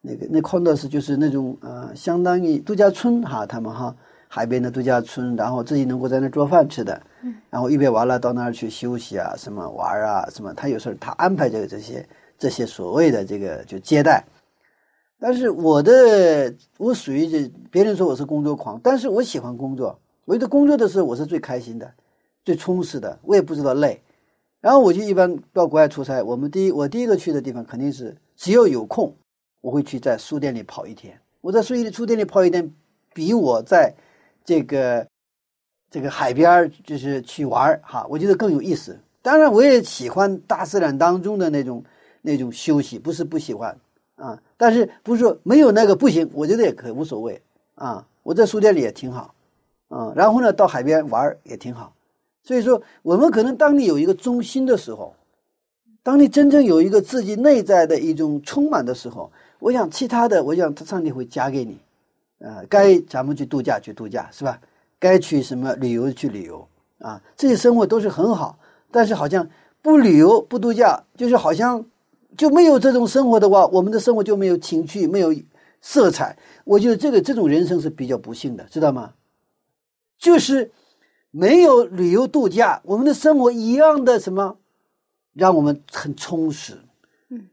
[0.00, 3.94] 那个那 condo 是就是那种呃相当于度假村哈，他们哈。
[4.32, 7.02] 海边的度假村，然后自己能够在那做饭吃的，
[7.50, 14.24] 然后预备完了到那儿去休息啊，什么玩啊，什么他有时候他安排这个这些这些所谓的这个就接待，
[15.18, 21.92] 但是我的我属于这别人说我是工作狂，但是我喜欢工作，我觉得工作的时候我是最开心的，
[22.44, 24.00] 最充实的，我也不知道累，
[24.60, 29.14] 然后我就一般到国外出差，我们第一我第一个去的地方肯定是只要有空，
[29.60, 32.70] 我会去在书店里跑一天，我在书店里书店里跑一天，
[33.14, 33.94] 比我在
[34.44, 35.06] 这个
[35.90, 38.98] 这个海边就是去玩哈，我觉得更有意思。
[39.22, 41.82] 当然，我也喜欢大自然当中的那种
[42.22, 43.74] 那种休息，不是不喜欢
[44.16, 44.40] 啊。
[44.56, 47.40] 但是不是说没有那个不行，我觉得也可以无所谓
[47.74, 48.06] 啊。
[48.22, 49.34] 我在书店里也挺好
[49.88, 51.94] 啊，然后呢，到海边玩也挺好。
[52.42, 55.14] 所以说，我们可能当你有一个中心的时候，
[56.02, 61.78] 当你真正有一个自己内在的一种充满的时候，我想其他的，我想上帝会加给你。
[62.38, 64.58] 呃，该咱们去度假去度假是吧？
[64.98, 66.66] 该去什么旅游去旅游
[66.98, 67.22] 啊？
[67.36, 68.58] 这些生活都是很好，
[68.90, 69.46] 但是好像
[69.82, 71.84] 不旅游不度假，就是好像
[72.38, 75.34] 就没有这种生活的话，我们的生活就没有情趣，没有
[75.82, 76.36] 色彩。
[76.64, 79.12] 我觉得这个这种人生是比较不幸的，知道吗？
[80.18, 80.70] 就是
[81.30, 84.56] 没有旅游度假，我们的生活一样的什么，
[85.32, 86.76] 让我们很充实，
[87.28, 87.48] 嗯，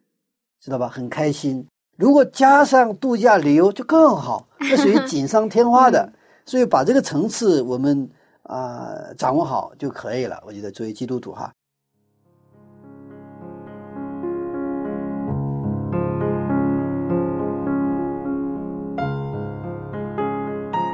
[0.60, 0.88] 知道吧？
[0.88, 1.66] 很开心。
[1.96, 6.12] 如果加上度假旅游就更好，这属于锦上添花的。
[6.46, 8.10] 所以把这个层次我们
[8.44, 10.42] 啊、掌握好就可以了。
[10.46, 11.52] 我觉得作为基督徒哈，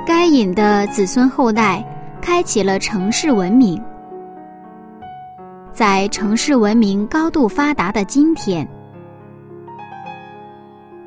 [0.08, 1.88] 该隐的子孙后代
[2.24, 3.84] 开启了城市文明。
[5.74, 8.66] 在城市文明高度发达的今天，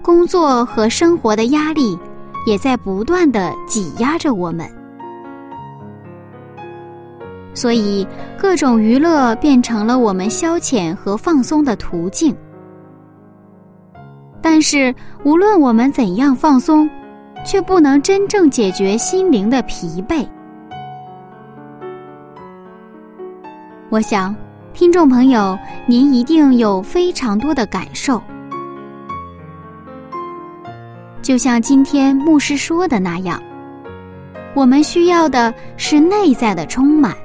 [0.03, 1.99] 工作和生活的压力
[2.47, 4.69] 也在不断的挤压着我们，
[7.55, 12.37] 所以各种娱乐变成了我们消遣和放松的途径。
[14.43, 16.89] 但是，无论我们怎样放松，
[17.43, 20.29] 却不能真正解决心灵的疲惫。
[23.89, 24.35] 我想，
[24.75, 28.21] 听众朋友，您一定有非常多的感受，
[31.23, 33.41] 就像今天牧师说的那样，
[34.55, 37.17] 我们需要的是内在的充满。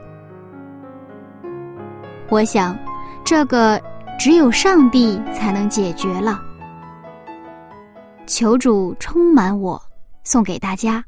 [2.30, 2.78] 我想，
[3.26, 3.82] 这个
[4.19, 6.39] 只有上帝才能解决了。
[8.28, 9.82] 求主充满我，
[10.24, 11.04] 送给大家。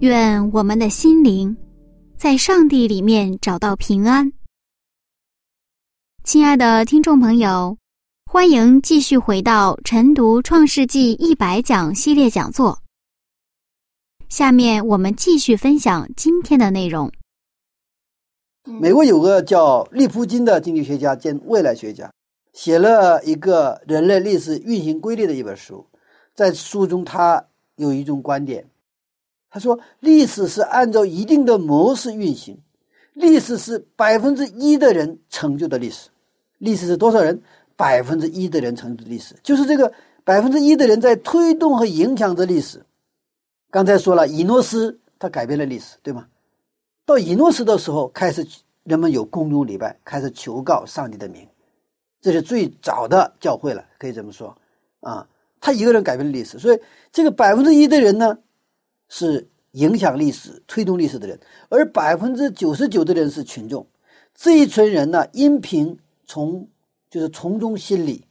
[0.00, 1.56] 愿我们的心灵
[2.16, 4.32] 在上帝里面找到平安。
[6.22, 7.76] 亲爱的听众朋友，
[8.24, 12.78] 欢迎继续回到晨读《创世纪一百讲》系列讲座。
[14.28, 17.10] 下面我们继续分享今天的内容。
[18.62, 22.08] 美国有个叫利普金的经济学家兼未来学家，
[22.52, 25.84] 写了一个人类历史运行规律的一本书。
[26.36, 28.64] 在书中，他有一种观点，
[29.50, 32.58] 他说：历史是按照一定的模式运行，
[33.14, 36.10] 历史是百分之一的人成就的历史。
[36.58, 37.40] 历史是多少人？
[37.76, 39.92] 百分之一的人成就的历史，就是这个
[40.24, 42.84] 百分之一的人在推动和影响着历史。
[43.70, 46.26] 刚才说了，以诺斯他改变了历史，对吗？
[47.06, 48.44] 到以诺斯的时候，开始
[48.82, 51.46] 人们有公众礼拜，开始求告上帝的名，
[52.20, 54.52] 这是最早的教会了，可以这么说
[54.98, 55.24] 啊。
[55.60, 56.80] 他一个人改变了历史，所以
[57.12, 58.36] 这个百分之一的人呢，
[59.08, 63.86] 是影响历史、推动历史的人，而百分之九十九的人是群众。
[64.34, 66.68] 这一群人呢，因凭从
[67.10, 68.24] 就是从众心理，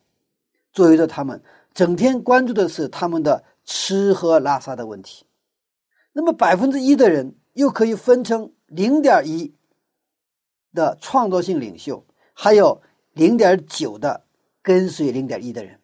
[0.72, 1.42] 左右着他们，
[1.74, 5.26] 整天关注的是他们的吃喝拉撒的问题。
[6.14, 9.54] 那么百分之一的人又可以分成零点一
[10.74, 12.82] 的创造性领袖，还有
[13.14, 14.24] 零点九的
[14.62, 15.80] 跟随零点一的人。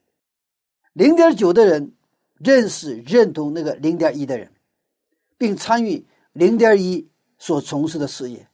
[0.94, 1.94] 零点九的人
[2.38, 4.52] 认识、认同那个零点一的人，
[5.38, 8.48] 并参与零点一所从事的事业。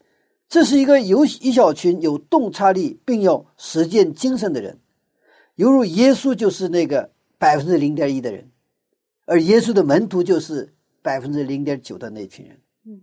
[0.47, 4.79] 这是一个有一小群有洞察力并有实践精神的人，
[5.55, 8.49] 犹如耶稣就是那个百分之零点一的人，
[9.25, 12.59] 而耶稣的门徒就是百分之零点九的那群人。
[12.85, 13.01] 嗯，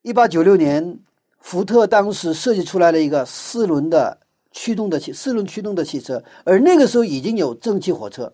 [0.00, 0.98] 一八九六年，
[1.40, 8.32] 福特当时设计出来了一个四轮的驱动的汽四轮驱动的汽车，而那个时候已经有蒸汽火车，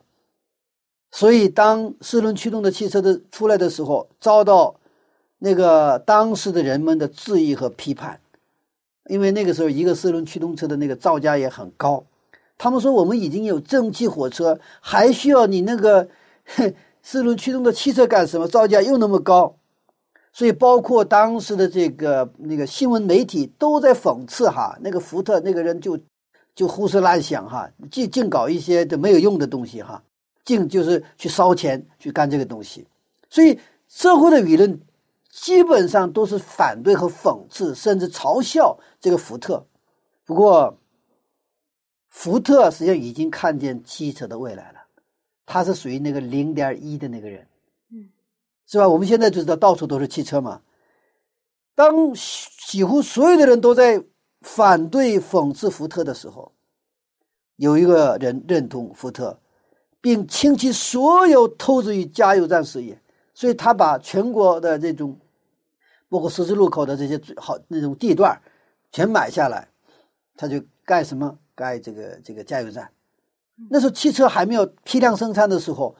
[1.10, 4.74] 所以当四轮驱动的汽车的出来的时候，遭到。
[5.42, 8.20] 那个当时的人们的质疑和批判，
[9.08, 12.04] 因为那个时候一个四轮驱动车的那个造价也很高，
[12.58, 16.06] 他们说我们已经有蒸汽火车，还需要你那个
[17.02, 18.46] 四轮驱动的汽车干什么？
[18.46, 19.56] 造价又那么高，
[20.30, 25.98] 所以包括当时的这个那个新闻媒体都在讽刺哈，那个福特那个人就
[26.54, 30.02] 就胡思乱想哈，净净搞一些的没有用的东西哈，
[30.50, 32.86] 净就是去烧钱去干这个东西，
[33.28, 33.58] 所以
[33.88, 34.80] 社会的舆论。
[35.32, 39.64] 基本上都是反对和讽刺，甚至嘲笑这个福特。
[40.24, 40.76] 不过，
[42.08, 44.80] 福特实际上已经看见汽车的未来了。
[45.46, 47.46] 他是属于那个零点一的那个人，
[47.92, 48.10] 嗯，
[48.66, 48.88] 是吧？
[48.88, 50.60] 我们现在就知道到处都是汽车嘛。
[51.76, 52.12] 当
[52.66, 54.02] 几乎所有的人都在
[54.40, 56.52] 反对、讽刺福特的时候，
[57.54, 59.38] 有一个人认同福特，
[60.00, 63.00] 并倾其所有投资于加油站事业。
[63.34, 65.18] 所以他把全国的这种，
[66.08, 68.38] 包括十字路口的这些最好那种地段，
[68.92, 69.66] 全买下来，
[70.36, 71.38] 他就盖什么？
[71.54, 72.90] 盖这个这个加油站。
[73.68, 75.94] 那时候汽车还没有批量生产的时候，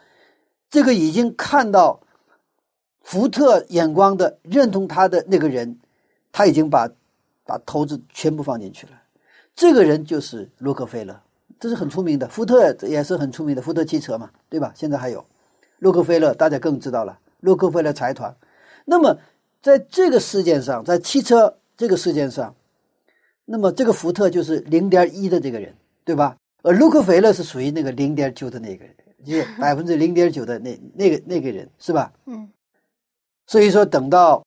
[0.71, 2.01] 这个已经看到
[3.03, 5.79] 福特眼光的认同他的那个人，
[6.33, 6.89] 他已经把
[7.45, 8.93] 把投资全部放进去了。
[9.55, 11.21] 这个人就是洛克菲勒，
[11.61, 12.27] 这是很出名的。
[12.27, 14.73] 福特也是很出名的，福特汽车嘛，对吧？
[14.75, 15.25] 现在还有
[15.79, 17.19] 洛克菲勒，大家更知道了。
[17.41, 18.35] 洛克菲勒财团，
[18.85, 19.17] 那么
[19.63, 22.55] 在这个事件上，在汽车这个事件上，
[23.45, 26.37] 那么这个福特就是零点一的这个人，对吧？
[26.63, 28.95] 而洛克菲勒是属于那个零点九的那个人，
[29.25, 32.13] 就是 百分之零点九的那那个那个人，是吧？
[32.27, 32.51] 嗯。
[33.47, 34.45] 所以说，等到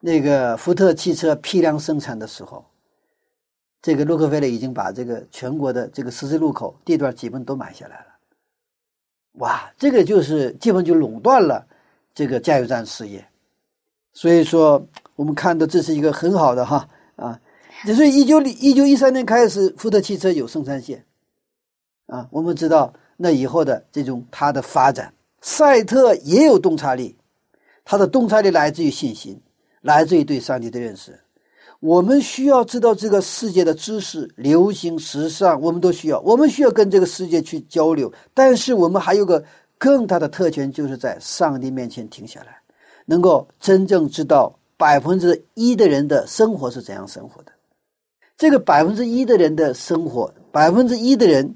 [0.00, 2.64] 那个福特汽车批量生产的时候，
[3.80, 8.06] 这个洛克菲勒已经把这个全国的这个十字路口地段基本都买下来了。
[9.34, 11.66] 哇，这个就是基本就垄断了。
[12.14, 13.22] 这个加油站事业，
[14.14, 14.82] 所以说
[15.16, 17.38] 我们看到这是一个很好的哈啊，
[17.94, 21.04] 所以一九一九一三年开始，福特汽车有生产线
[22.06, 25.12] 啊，我们知道那以后的这种它的发展，
[25.42, 27.14] 赛特也有洞察力，
[27.84, 29.38] 它的洞察力来自于信心，
[29.82, 31.20] 来自于对上帝的认识。
[31.80, 39.44] 我们需要知道这个世界的知识、流行、时尚，我们都需要，我们需要跟这个世界去交流，但是我们还有个。
[39.78, 42.58] 更大的特权就是在上帝面前停下来，
[43.04, 47.52] 能够真正知道百分之一的人的生活是怎样生活的。
[48.38, 51.54] 这个百分之一的人的生活，百分之一的人，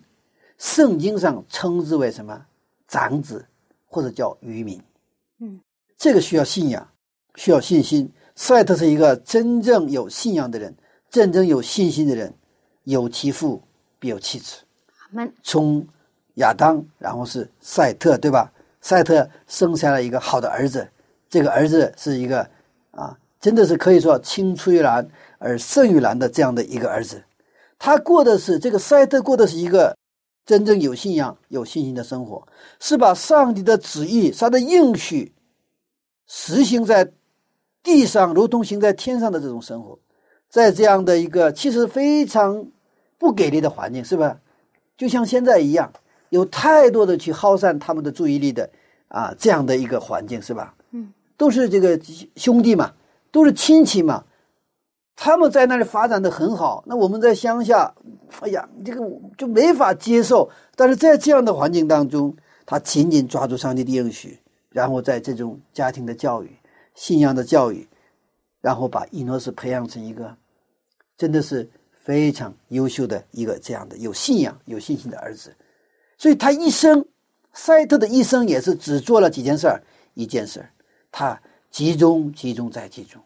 [0.59, 2.45] 圣经上称之为什么？
[2.89, 3.43] 长子，
[3.87, 4.79] 或者叫渔民。
[5.39, 5.59] 嗯，
[5.97, 6.87] 这个需要信仰，
[7.37, 8.07] 需要信心。
[8.41, 10.75] 赛特是一个真正有信仰的人，
[11.11, 12.33] 真正有信心的人，
[12.85, 13.63] 有其父
[13.99, 14.57] 必有其子。
[15.43, 15.87] 从
[16.37, 18.51] 亚当，然后是赛特，对吧？
[18.81, 20.89] 赛特生下了一个好的儿子，
[21.29, 22.41] 这个儿子是一个
[22.93, 25.07] 啊，真的是可以说青出于蓝
[25.39, 27.23] 而胜于蓝的这样的一个儿子。
[27.79, 29.95] 他过的是这个赛特过的是一个
[30.47, 32.49] 真正有信仰、有信心的生活，
[32.81, 35.31] 是把上帝的旨意、他的应许
[36.27, 37.13] 实行在
[37.83, 39.99] 地上，如同行在天上的这种生活，
[40.49, 42.67] 在这样的一个其实非常
[43.19, 44.39] 不给力的环境，是吧？
[44.97, 45.91] 就像现在一样，
[46.29, 48.69] 有太多的去耗散他们的注意力的
[49.09, 50.75] 啊，这样的一个环境，是吧？
[50.91, 51.99] 嗯，都是这个
[52.37, 52.93] 兄弟嘛，
[53.31, 54.25] 都是亲戚嘛，
[55.17, 57.95] 他们在那里发展的很好，那我们在乡下，
[58.41, 59.03] 哎呀，这个
[59.39, 60.51] 就没法接受。
[60.77, 66.51] 但是在这样的环境当中，他紧紧抓住上帝的应许，然后在这种家庭的教育、
[67.01, 67.89] 信仰的教育，
[68.61, 70.37] 然后把伊诺斯培养成一个
[71.17, 71.67] 真的是
[72.03, 75.57] 非常优秀的一个这样的有信仰、有信心的儿子。
[76.19, 77.03] 所以他一生，
[77.55, 79.83] 赛特的一生也是只做了几件事儿，
[80.13, 80.71] 一件事儿，
[81.11, 81.41] 他
[81.71, 83.19] 集中、集中再集中。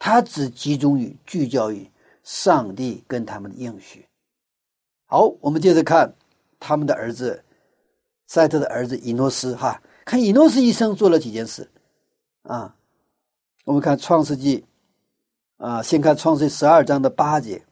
[0.00, 1.88] 他只集中于聚焦于
[2.24, 4.04] 上帝跟他们的应许。
[5.06, 6.12] 好，我们接着看
[6.58, 7.40] 他们的儿子
[8.26, 11.70] 赛特的儿子伊诺斯哈，看伊诺斯一生做了几件事
[12.42, 12.74] 啊？
[13.64, 14.64] 我们看创世纪
[15.58, 17.62] 啊，先看创世纪十二章的八节，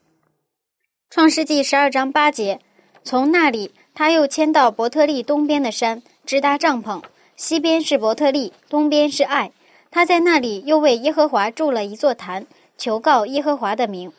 [1.10, 2.60] 创世纪十二章八节，
[3.02, 7.02] 从那里他又迁到伯特利东边的山，直搭帐篷，
[7.34, 9.50] 西边是伯特利，东边是爱。
[9.90, 12.46] 他在那里又为耶和华筑了一座坛，
[12.78, 14.12] 求告耶和华的名。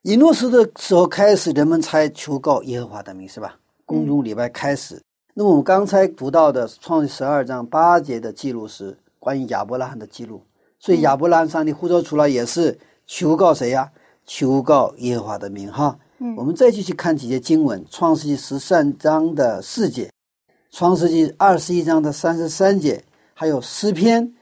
[0.00, 3.58] 以诺斯的时候开始，人们才求告耶和华的名，是吧？
[3.84, 5.02] 公众礼拜开始。
[5.34, 10.42] 那么我们刚才读到的创世十二章八节的记录是关于亚伯拉罕的记录，
[10.82, 12.76] 所以亚伯拉罕上帝呼召出来也是
[13.06, 13.90] 求告谁呀？
[14.26, 15.96] 求告耶和华的名哈。
[16.18, 20.10] 嗯我们再继续看几节经文，创世纪十三章的四节，
[20.72, 24.34] 创世纪二十一章的三十三节，还有诗篇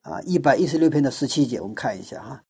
[0.00, 2.42] 啊一百一十六篇的十七节，我们看一下哈。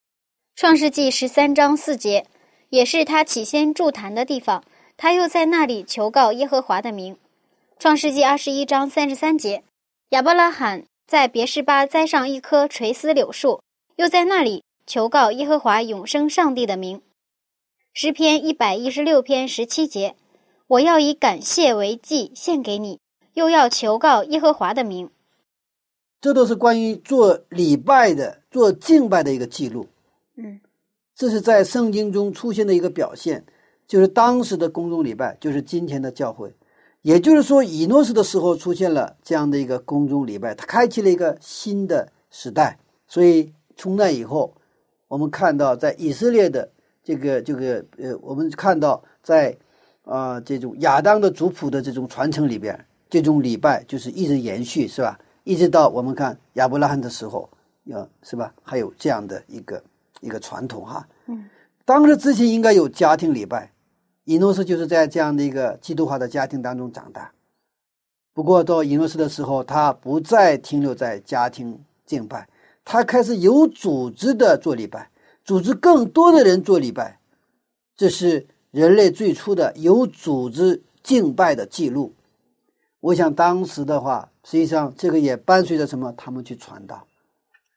[0.55, 2.25] 创世纪十三章四节，
[2.69, 4.63] 也是他起先筑坛的地方。
[4.97, 7.17] 他又在那里求告耶和华的名。
[7.77, 9.63] 创世纪二十一章三十三节，
[10.11, 13.61] 亚伯拉罕在别是巴栽上一棵垂丝柳树，
[13.97, 17.01] 又在那里求告耶和华永生上帝的名。
[17.93, 20.15] 诗篇一百一十六篇十七节，
[20.67, 22.99] 我要以感谢为祭献给你，
[23.35, 25.09] 又要求告耶和华的名。
[26.19, 29.87] 这都是关于做礼拜的、做敬拜的一个记录。
[30.35, 30.59] 嗯，
[31.15, 33.45] 这是在圣经中出现的一个表现，
[33.87, 36.51] 就是当时的公众礼拜，就是今天的教会。
[37.05, 42.79] 也就是说，以诺斯的时候出现了这样的一个公众礼拜，它开启了一个新的时代。
[43.07, 44.51] 所以从那以后，
[45.07, 46.67] 我们看到在以色列的
[47.03, 49.55] 这个这个呃，我们看到在
[50.03, 55.19] 啊、这种亚当的族谱的这种传承里边，这种礼拜就是一直延续，是吧？
[55.43, 57.47] 一直到我们看亚伯拉罕的时候，
[57.83, 58.51] 要是吧？
[58.63, 59.83] 还有这样的一个
[60.21, 61.07] 一个传统哈。
[61.27, 61.45] 嗯，
[61.85, 63.71] 当时之前应该有家庭礼拜，
[64.25, 67.31] 以诺斯就是在这样的一个基督化的家庭当中长大。
[68.33, 72.47] 不过到以诺斯的时候，他不再停留在家庭敬拜，
[72.83, 75.09] 他开始有组织的做礼拜，
[75.43, 77.17] 组织更多的人做礼拜，
[77.95, 82.13] 这是人类最初的有组织敬拜的记录。
[82.99, 86.11] 我想当时的话，实际上这个也伴随着什么？
[86.17, 87.07] 他们去传道。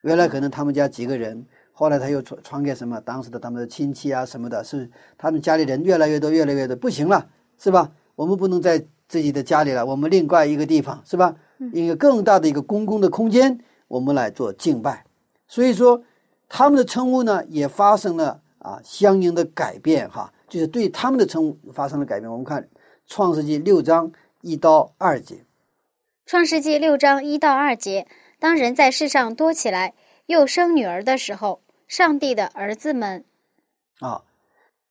[0.01, 1.45] 原来可能他们家几个人，
[1.79, 7.89] 后来他又传传给什么当时的他们的亲戚啊什么的，是他们家里人越来越多，越来越多，不行了，是吧？
[8.15, 11.33] 我们不能在自己的家里了，我们另外一个地方，是吧？
[11.71, 13.57] 一个更大的一个公共的空间，
[13.87, 15.05] 我们来做敬拜。
[15.47, 16.03] 所以说，
[16.49, 22.29] 他们的称呼呢也发生了啊相应的改变哈，就是对他们的称呼发生了改变。
[22.29, 22.61] 我们看
[23.07, 24.11] 《创世纪》六章
[24.41, 25.45] 一到二节。
[26.25, 28.05] 创世纪六章一到二节，
[28.37, 29.93] 当人在世上多起来，
[30.25, 33.25] 又生女儿的时候，上帝的儿子们，
[33.99, 34.23] 啊，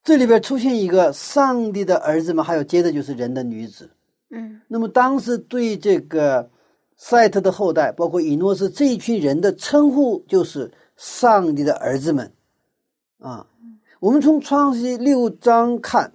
[0.02, 3.88] 这里边出现一个上帝的儿子们，还有接着就是人的女子。
[4.30, 6.50] 嗯那么当时对这个
[6.96, 12.32] 赛特的后代，包括以诺斯这一群人的称呼就是上帝的儿子们。
[13.20, 13.46] 啊，
[14.00, 16.12] 我们从创世纪六章看，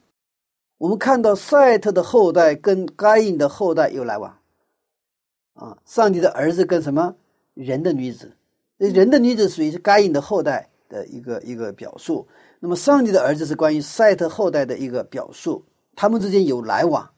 [0.77, 4.37] 我们看到赛特的后代跟该隐的后代有来往。
[5.53, 7.15] 啊，上帝的儿子跟什么
[7.53, 8.33] 人的女子？
[8.77, 12.27] 人的女子属于是该隐的后代的一个一个表述。
[12.59, 15.65] 那么上帝的儿子是关于赛特后代的一个表述，
[15.95, 17.09] 他们之间有来往。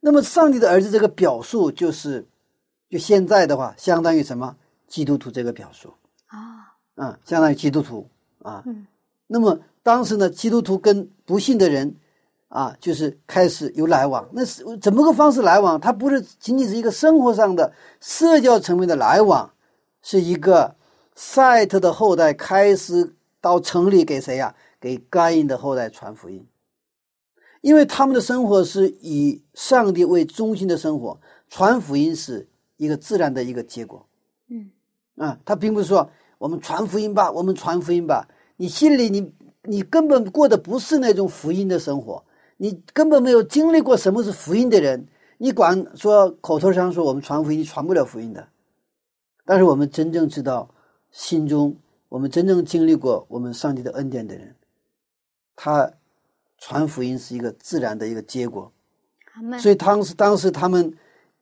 [0.00, 2.26] 那么上帝的儿子这个表述就是，
[2.88, 4.56] 就现在的话，相当于什么？
[4.88, 5.94] 基督徒这个表述
[6.26, 8.08] 啊，啊，相当于基督徒
[8.42, 8.62] 啊。
[8.66, 8.86] 嗯
[9.26, 11.96] 那么当时呢，基督徒跟不信的人
[12.48, 14.28] 啊，就是开始有来往。
[14.32, 15.80] 那是怎么个方式来往？
[15.80, 19.50] 它不是仅仅是一个生活上的社交层面的来往，
[20.02, 20.76] 是一个
[21.14, 26.46] 赛特的后代开始到城里给谁呀、给该隐的后代传福音，
[27.60, 34.06] 因为他们的生活是以上帝为中心的生活，传福音是一个自然的一个结果。
[34.48, 34.70] 嗯。
[35.16, 39.32] 啊，他并不是说我们传福音吧，我们传福音吧，你心里你
[39.64, 42.24] 你根本过的不是那种福音的生活，
[42.56, 45.06] 你根本没有经历过什么是福音的人，
[45.36, 48.48] 你管说口头上说我们传福音，你传不了福音的。
[49.44, 50.74] 但是我们真正知道，
[51.12, 51.76] 心中
[52.08, 54.56] 我们真正经历过我们上帝的恩典的人，
[55.54, 55.92] 他
[56.58, 58.72] 传福音是一个自然的一个结果。
[59.60, 60.94] 所以当时当时他们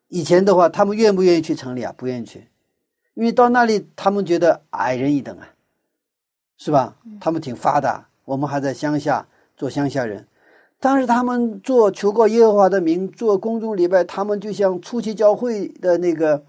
[0.09, 1.93] 以前的话，他们愿不愿意去城里啊？
[1.97, 2.49] 不愿意去，
[3.15, 5.55] 因为到那里他们觉得矮人一等啊，
[6.57, 6.97] 是吧？
[7.21, 10.27] 他们挺发达，我们还在乡下做乡下人。
[10.79, 16.39] 当时他们做求告耶和华的名，做公众礼拜，他们就像初期教会的那个《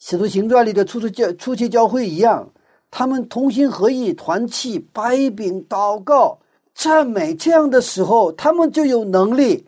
[0.00, 2.50] 使徒行传》里的初期教初期教会一样，
[2.90, 6.40] 他们同心合意，团契、掰饼、祷告、
[6.74, 9.66] 赞美，这样的时候，他们就有能力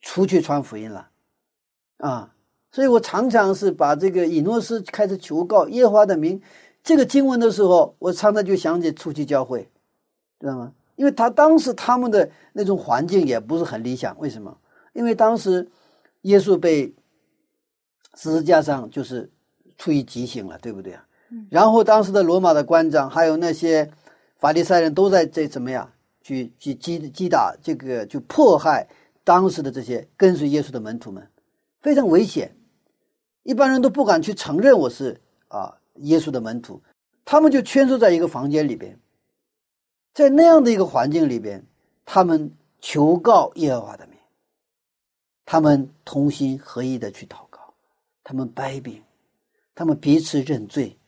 [0.00, 1.08] 出去传福音了，
[1.98, 2.34] 啊！
[2.72, 6.40] 所以我常常是把这个以诺斯开始求告耶和华的名
[6.82, 9.70] 这个经文的时候，我常常就想起初期教会，
[10.40, 10.72] 知道吗？
[10.96, 14.58] 因为他当时他们的那种环境也不是很理想，为什么？
[14.92, 15.70] 因为当时
[16.22, 16.92] 耶稣被
[18.16, 19.30] 十字架上就是
[19.82, 21.04] 处于极刑了，对不对啊？
[21.50, 23.90] 然后当时的罗马的官长还有那些
[24.36, 25.90] 法利赛人都在这怎么样？
[26.22, 28.86] 去去击击打这个就迫害
[29.24, 31.28] 当时的这些跟随耶稣的门徒们，
[31.80, 32.56] 非常危险，
[33.42, 36.80] 一般人都不敢去承认我是啊耶稣的门徒，
[37.24, 38.96] 他们就圈缩在一个房间里边，
[40.14, 41.66] 在那样的一个环境里边，
[42.04, 44.16] 他们求告耶和华的名，
[45.44, 47.74] 他们同心合意的去祷告，
[48.22, 49.02] 他们掰饼，
[49.74, 50.98] 他们彼此认罪，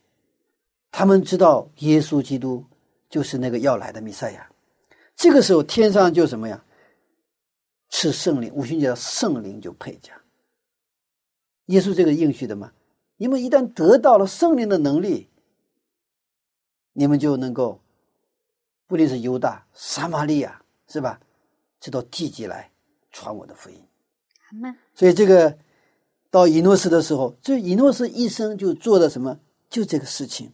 [0.90, 2.64] 他们知道耶稣基督
[3.08, 4.50] 就是那个要来的弥赛亚。
[5.16, 6.64] 这个时候，天上就什么呀？
[7.90, 10.20] 是圣灵，五旬节的圣灵就配驾。
[11.66, 12.72] 耶稣这个应许的嘛，
[13.16, 15.28] 你们一旦得到了圣灵的能力，
[16.92, 17.80] 你们就能够，
[18.86, 21.20] 不仅是犹大、撒玛利亚，是吧？
[21.78, 22.70] 直到地极来
[23.12, 23.80] 传我的福音。
[24.94, 25.56] 所以这个
[26.34, 29.38] 到以诺斯的时候，这以诺斯一生就做了什么？
[29.70, 30.50] 就这个事情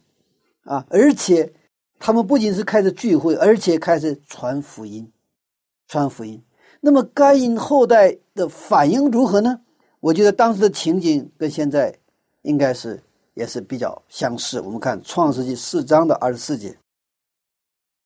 [0.63, 0.85] 啊！
[0.91, 1.51] 而且
[1.97, 5.11] 他们不仅是开始聚会，而且开始传福音，
[5.87, 6.39] 传福音。
[6.81, 9.61] 那么该隐后代的反应如何呢？
[10.01, 11.97] 我觉得当时的情景跟现在
[12.43, 13.01] 应该是
[13.33, 14.61] 也是比较相似。
[14.61, 16.77] 我们看《创世纪》四章的二十四节，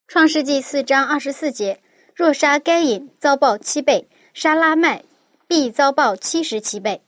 [0.07, 1.82] 创世纪四章二十四节：
[2.15, 5.03] 若杀该隐，遭报七倍；杀拉麦，
[5.45, 7.01] 必遭报七十七倍。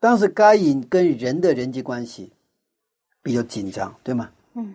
[0.00, 2.32] 当时该隐跟人的人际关系
[3.22, 4.30] 比较紧张，对吗？
[4.54, 4.74] 嗯，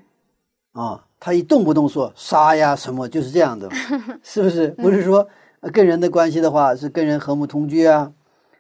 [0.74, 3.68] 啊，他一动不动说杀呀什么，就是这样的，
[4.24, 4.68] 是不是？
[4.70, 5.28] 不是说
[5.62, 8.14] 呃跟人的关系的话，是跟人和睦同居啊，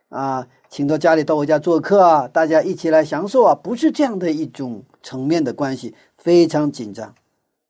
[0.09, 7.13] 啊，请到家里到我家做客啊，大家一起来享受啊，不是这样的一种层面的关系，非常紧张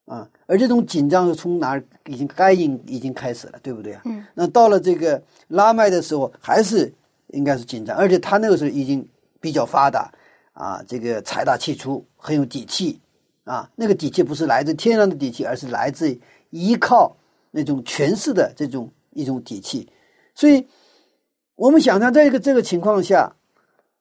[0.05, 0.29] 啊。
[0.47, 4.01] 而这种紧张是从哪儿已经该隐已经开始了，对不对啊？
[4.05, 4.25] 嗯。
[4.33, 6.93] 那到了这个拉麦的时候，还是
[7.35, 9.07] 应该是紧张，而且他那个时候已经
[9.39, 10.11] 比较发达
[10.53, 12.99] 啊，这个财大气粗，很有底气。
[13.43, 16.19] 啊，那个底气不是来自天上的底气，而是来自
[16.49, 17.15] 依靠
[17.51, 19.87] 那种权势的这种一种底气。
[20.33, 20.67] 所以，
[21.53, 23.35] 我们想象在一个这个情况下，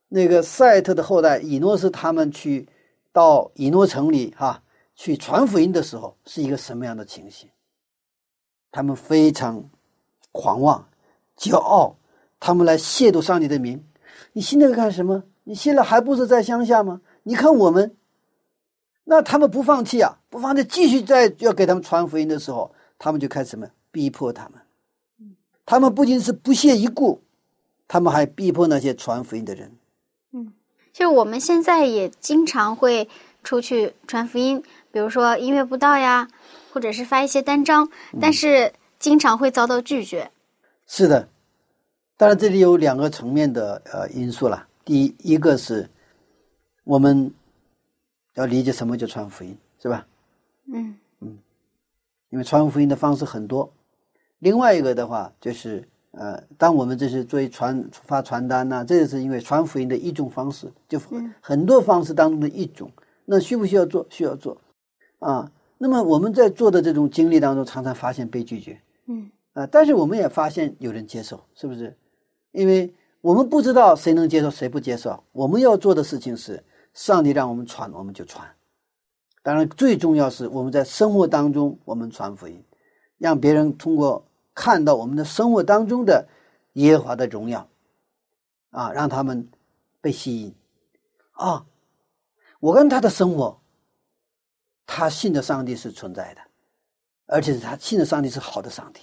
[0.08, 2.66] 那个赛特的后代以诺斯他们去
[3.12, 4.62] 到以诺城里哈、
[4.96, 7.50] 去传福音的时候，是一个什么样的情形？
[8.72, 9.62] 他们非常
[10.32, 10.88] 狂妄、
[11.36, 11.94] 骄傲，
[12.44, 13.82] 他们来亵渎上帝的名。
[14.34, 15.22] 你信那个干什么？
[15.44, 17.00] 你信了还不是在乡下吗？
[17.22, 17.96] 你看我们。
[19.04, 24.60] 那他们不放弃啊，不放弃，继续在要给他们传福音的时候，他们就开始什么逼迫他们。
[25.64, 27.22] 他们不仅是不屑一顾，
[27.88, 29.72] 他们还逼迫那些传福音的人。
[30.92, 33.08] 其实我们现在也经常会
[33.42, 36.28] 出去传福音，比如说音乐布道呀，
[36.74, 37.88] 或者是发一些单张，
[38.20, 40.30] 但是经常会遭到拒绝。
[40.86, 41.26] 是的，
[42.16, 44.66] 当然这里有两个层面的呃因素了。
[44.84, 45.88] 第一，一个是
[46.84, 47.32] 我们
[48.34, 50.06] 要理解什么叫传福音，是吧？
[50.72, 51.38] 嗯嗯
[52.30, 53.72] 因为传福音的方式很多。
[54.38, 61.00] 另外一个的话，就是呃，当我们这是作为传发传单呐、这是因为传福音的一种方式，就
[61.40, 62.90] 很多方式当中的一种。
[63.24, 64.06] 那需不需要做？
[64.10, 64.60] 需要做
[65.18, 65.50] 啊。
[65.78, 71.96] 那么我们在做的这种经历当中，常常发现被拒绝嗯啊，但是我们也发现有人接受，是不是？
[72.54, 75.22] 因为我们不知道谁能接受，谁不接受。
[75.32, 78.48] 我们要做的事情是上帝让我们传，我们就传。
[79.42, 82.62] 当然，最重要是我们在生活当中我们传福音，
[83.18, 84.24] 让别人通过
[84.54, 86.28] 看到我们的生活当中的
[86.74, 87.68] 耶和华的荣耀，
[88.70, 89.48] 啊，让他们
[90.00, 90.54] 被吸引。
[91.32, 91.66] 啊，
[92.60, 93.60] 我跟他的生活，
[94.86, 96.40] 他信的上帝是存在的，
[97.26, 99.00] 而且是他信的上帝是好的上帝，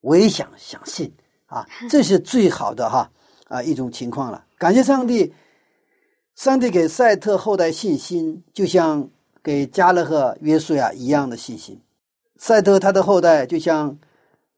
[0.00, 1.14] 我也想想信
[1.46, 3.10] 啊， 这是最好的哈
[3.48, 4.44] 啊一种情况了。
[4.58, 5.32] 感谢上帝，
[6.34, 9.08] 上帝给赛特后代信心，就像
[9.42, 11.80] 给加勒和约书亚一样的信心。
[12.36, 13.98] 赛特他的后代就像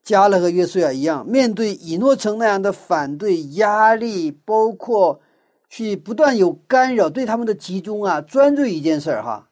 [0.03, 5.20] 加勒和约书亚一样，面对以诺城那样的反对压力，包括。
[5.68, 9.49] 去不断有干扰，对他们的集中啊，专注一件事儿哈。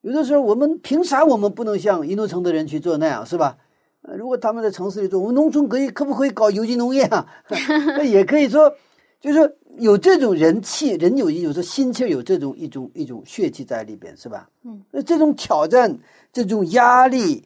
[0.00, 3.58] 有的时候我们凭啥我们不能像伊诺城的人去做那样是吧？
[4.02, 7.26] 呃，如果他们在城市里做，我们农村可以可不可以搞有机农业啊？
[7.50, 8.72] 那也可以说，
[9.20, 14.48] 就是有这种人气，人有有时候心气有这种一种一种血气在里边是吧？
[14.64, 15.98] 嗯，那这种挑战，
[16.32, 17.44] 这种压力，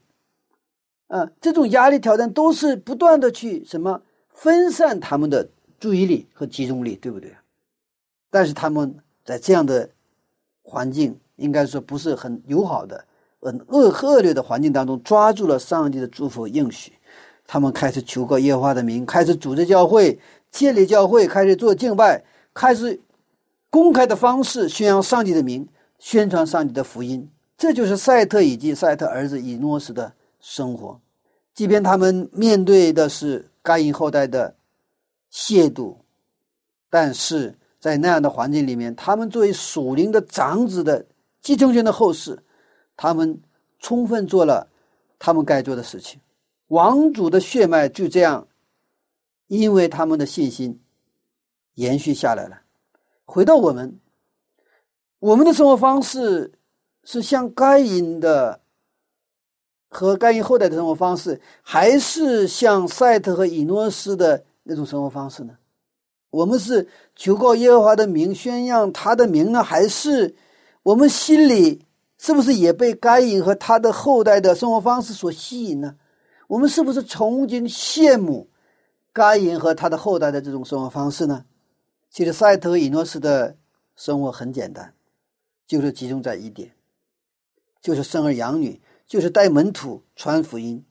[1.08, 5.48] 啊，这种压力挑战都是不断的去什么分散他们的
[5.80, 7.34] 注意力和集中力，对不对？
[8.30, 8.94] 但是他们
[9.24, 9.88] 在这样的
[10.62, 13.04] 环境，应该说不是很友好的、
[13.42, 16.92] 很恶恶劣的环境当中，抓住了上帝的祝福应许，
[17.46, 20.18] 他们开始求告耶和华的名，开始组织教会、
[20.50, 22.24] 建立教会，开始做敬拜，
[22.54, 23.00] 开始
[23.68, 25.68] 公开的方式宣扬上帝的名，
[25.98, 27.28] 宣传上帝的福音。
[27.58, 31.00] 这就是赛特以及赛特儿子以诺斯的生活。
[31.54, 34.54] 即便他们面对的是该隐后代的
[35.32, 35.96] 亵渎，
[36.88, 37.54] 但是。
[37.82, 41.04] 在那样的环境里面，他们作为属灵的长子的
[41.40, 42.38] 继承权的后世，
[43.02, 43.42] 他们
[43.80, 44.68] 充分做了
[45.18, 46.20] 他们该做的事情。
[46.68, 48.46] 王族的血脉就这样，
[49.48, 50.80] 因为他们的信心
[51.74, 52.60] 延续下来了。
[53.24, 53.98] 回到我们，
[55.18, 56.52] 我们的生活方式
[57.02, 58.60] 是像该隐的
[59.88, 65.58] 和该隐后代的生活方式，还是像赛特和以诺斯的那种生活方式呢？
[66.30, 66.86] 我们是
[67.16, 70.36] 求告耶和华的名，宣扬他的名呢，还是
[70.84, 71.84] 我们心里
[72.24, 75.96] 是不是也被该隐和他的后代的生活方式所吸引呢？
[76.46, 78.48] 我们是不是曾经、羡慕
[79.12, 81.44] 该隐和他的后代的这种生活方式呢？
[82.10, 83.56] 其实，赛特以诺斯的
[83.96, 84.94] 生活很简单，
[85.66, 86.70] 就是集中在一点，
[87.80, 90.84] 就是生儿养女，就是带门徒传福音，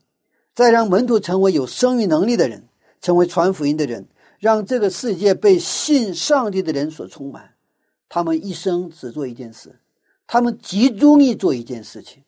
[0.54, 2.68] 再让门徒成为有生育能力的人，
[3.00, 4.06] 成为传福音的人。
[4.38, 7.54] 让这个世界被信上帝的人所充满，
[8.10, 9.78] 他们一生只做一件事，
[10.32, 12.24] 他们集中于做一件事情。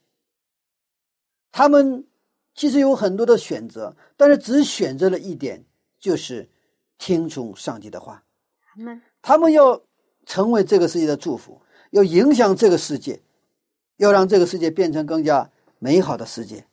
[1.50, 2.06] 他们
[2.54, 5.64] 其实有很多的选择，但是只选择了一点，
[5.98, 6.46] 就是
[6.98, 8.22] 听从上帝的话。
[9.22, 9.80] 他们要
[10.26, 11.58] 成为这个世界的祝福，
[11.92, 13.22] 要影响这个世界，
[13.96, 16.66] 要让这个世界变成更加美好的世界，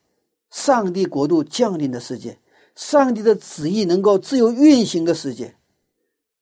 [0.49, 2.37] 上帝国度降临的世界。
[2.75, 5.55] 上帝的旨意能够自由运行的世界，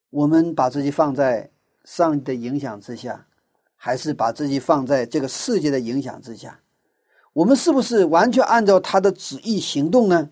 [0.09, 1.51] 我们把自己放在
[1.85, 3.27] 上帝的影响之下，
[3.81, 6.59] 还是把自己放在这个世界的影响之下？
[7.31, 10.29] 我们是不是完全按照他的旨意行动呢？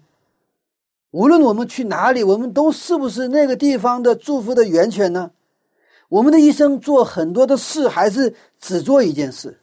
[1.12, 5.32] 无论我们去哪里，我们都是不是那个地方的祝福的源泉呢？
[6.10, 9.58] 我们的一生做很多的事，还是只做一件事？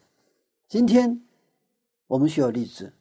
[0.67, 1.21] 今天
[2.07, 2.91] 我们需要立志。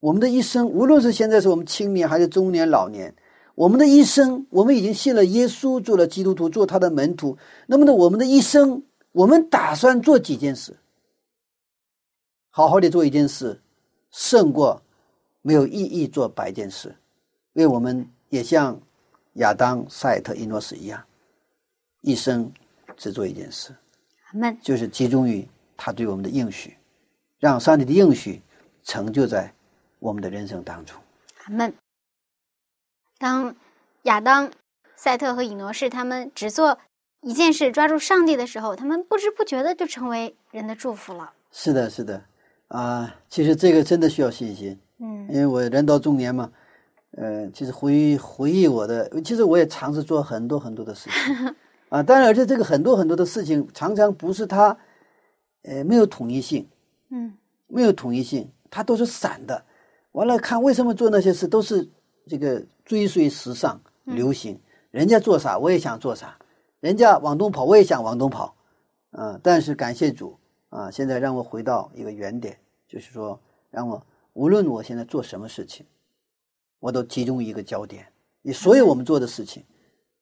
[0.00, 3.14] 我们的一生，无论是现在是我们青年还是中年老年，
[3.54, 7.38] 我们的一生，我们已经信了耶稣，做了基督徒，做他的门徒。
[7.66, 8.82] 那么呢，我们的一生，
[9.14, 10.76] 我们打算做几件事？
[12.50, 13.60] 好好的做一件事，
[14.10, 14.82] 胜过
[15.40, 16.94] 没有意义做百件事。
[17.52, 18.78] 因为我们也像
[19.34, 21.00] 亚当、赛特、伊诺斯一样，
[22.00, 22.52] 一生
[22.96, 23.72] 只做一件事，
[24.60, 26.76] 就是集中于他对我们的应许，
[27.38, 28.42] 让上帝的应许
[28.82, 29.54] 成就在。
[30.00, 31.00] 我们的人生当中，
[31.44, 31.72] 阿门。
[33.16, 33.56] 当
[34.02, 34.52] 亚当、
[34.96, 36.78] 赛特和以诺士他们只做
[37.24, 41.32] 一件事，抓住上帝的时候，他们不知不觉的就成为人的祝福了。
[41.50, 42.22] 是的，是的，
[42.68, 44.78] 啊，其实这个真的需要信心。
[44.98, 46.50] 嗯，因为我人到中年嘛，
[47.12, 51.54] 呃，其实回回忆我的，其实我也尝试做很多很多的事情
[51.88, 52.02] 啊。
[52.02, 54.76] 当然，而且这个很多很多的事情，常常不是它，
[55.62, 56.68] 呃，没有统一性。
[57.08, 57.32] 嗯，
[57.68, 59.64] 没有统一性，它都是散的。
[60.12, 61.88] 完了，看为什么做那些事都是
[62.26, 64.60] 这个追随时尚流行，
[64.90, 66.36] 人家做啥我也想做啥，
[66.84, 68.54] 人家往东跑我也想往东跑，
[69.12, 69.40] 啊！
[69.42, 75.86] 但是感谢主啊，现在让我回到一个原点，就是说让我无论我现在做什么事情，
[76.80, 78.06] 我都集中一个焦点。
[78.42, 79.64] 你所有我们做的事情，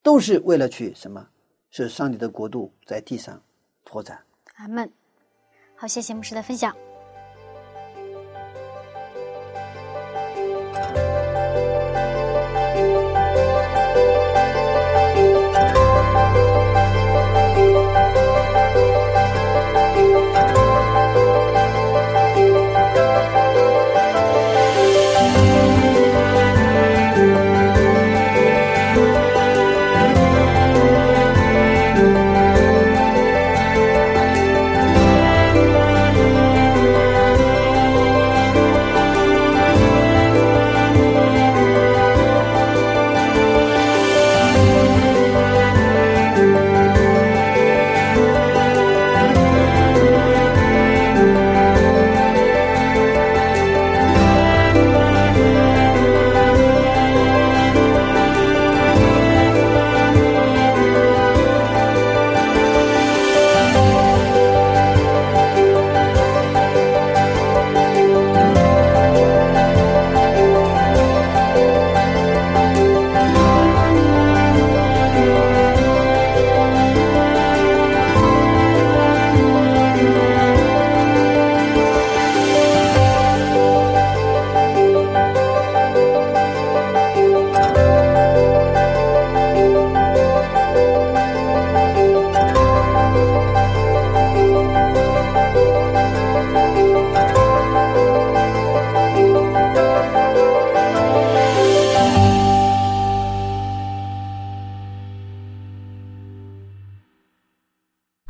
[0.04, 1.26] 都是为了去什么？
[1.68, 3.42] 是上帝的国度在地上
[3.84, 4.22] 拓展，
[4.54, 4.88] 阿门。
[5.74, 6.72] 好，谢谢牧师的分享。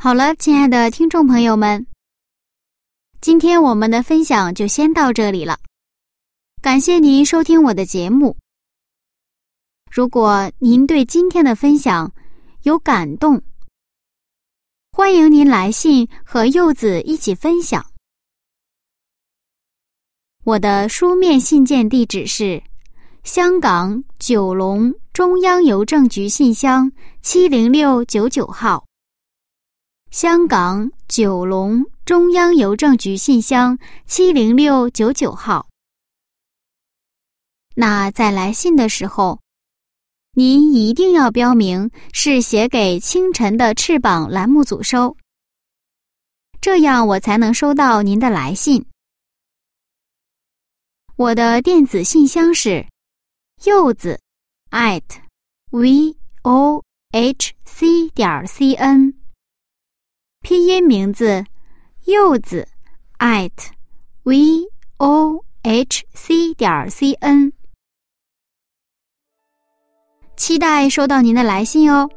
[0.03, 1.87] 好了，亲爱的听众朋友们，
[3.21, 5.57] 今天我们的分享就先到这里了。
[6.61, 8.35] 感谢您收听我的节目。
[9.89, 12.13] 如果您对今天的分享
[12.63, 13.41] 有感动，
[14.91, 17.85] 欢迎您来信和柚子一起分享。
[20.43, 22.61] 我的书面信件地址是
[23.23, 26.91] 香港九龙中央邮政局信箱
[27.21, 28.83] 七零六九九号。
[30.13, 35.67] 香港九龙中央邮政局信箱七零六九九号。
[37.73, 39.39] 那在来信的时候，
[40.33, 45.17] 您一定要标明是写给清晨的翅膀栏目组收，
[46.61, 48.85] 这样我才能收到您的来信。
[51.15, 52.85] 我的电子信箱是
[53.63, 54.21] 柚子
[54.69, 55.01] at
[55.71, 59.22] v o h c 点 c n。
[60.43, 61.45] 拼音名字
[62.03, 62.67] 柚子
[63.17, 63.49] at
[64.23, 64.67] v
[64.97, 67.53] o h c 点 c n，
[70.35, 72.09] 期待收到您的来信哦。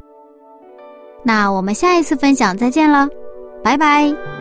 [1.22, 3.08] 那我们下一次分享再见了，
[3.62, 4.35] 拜拜。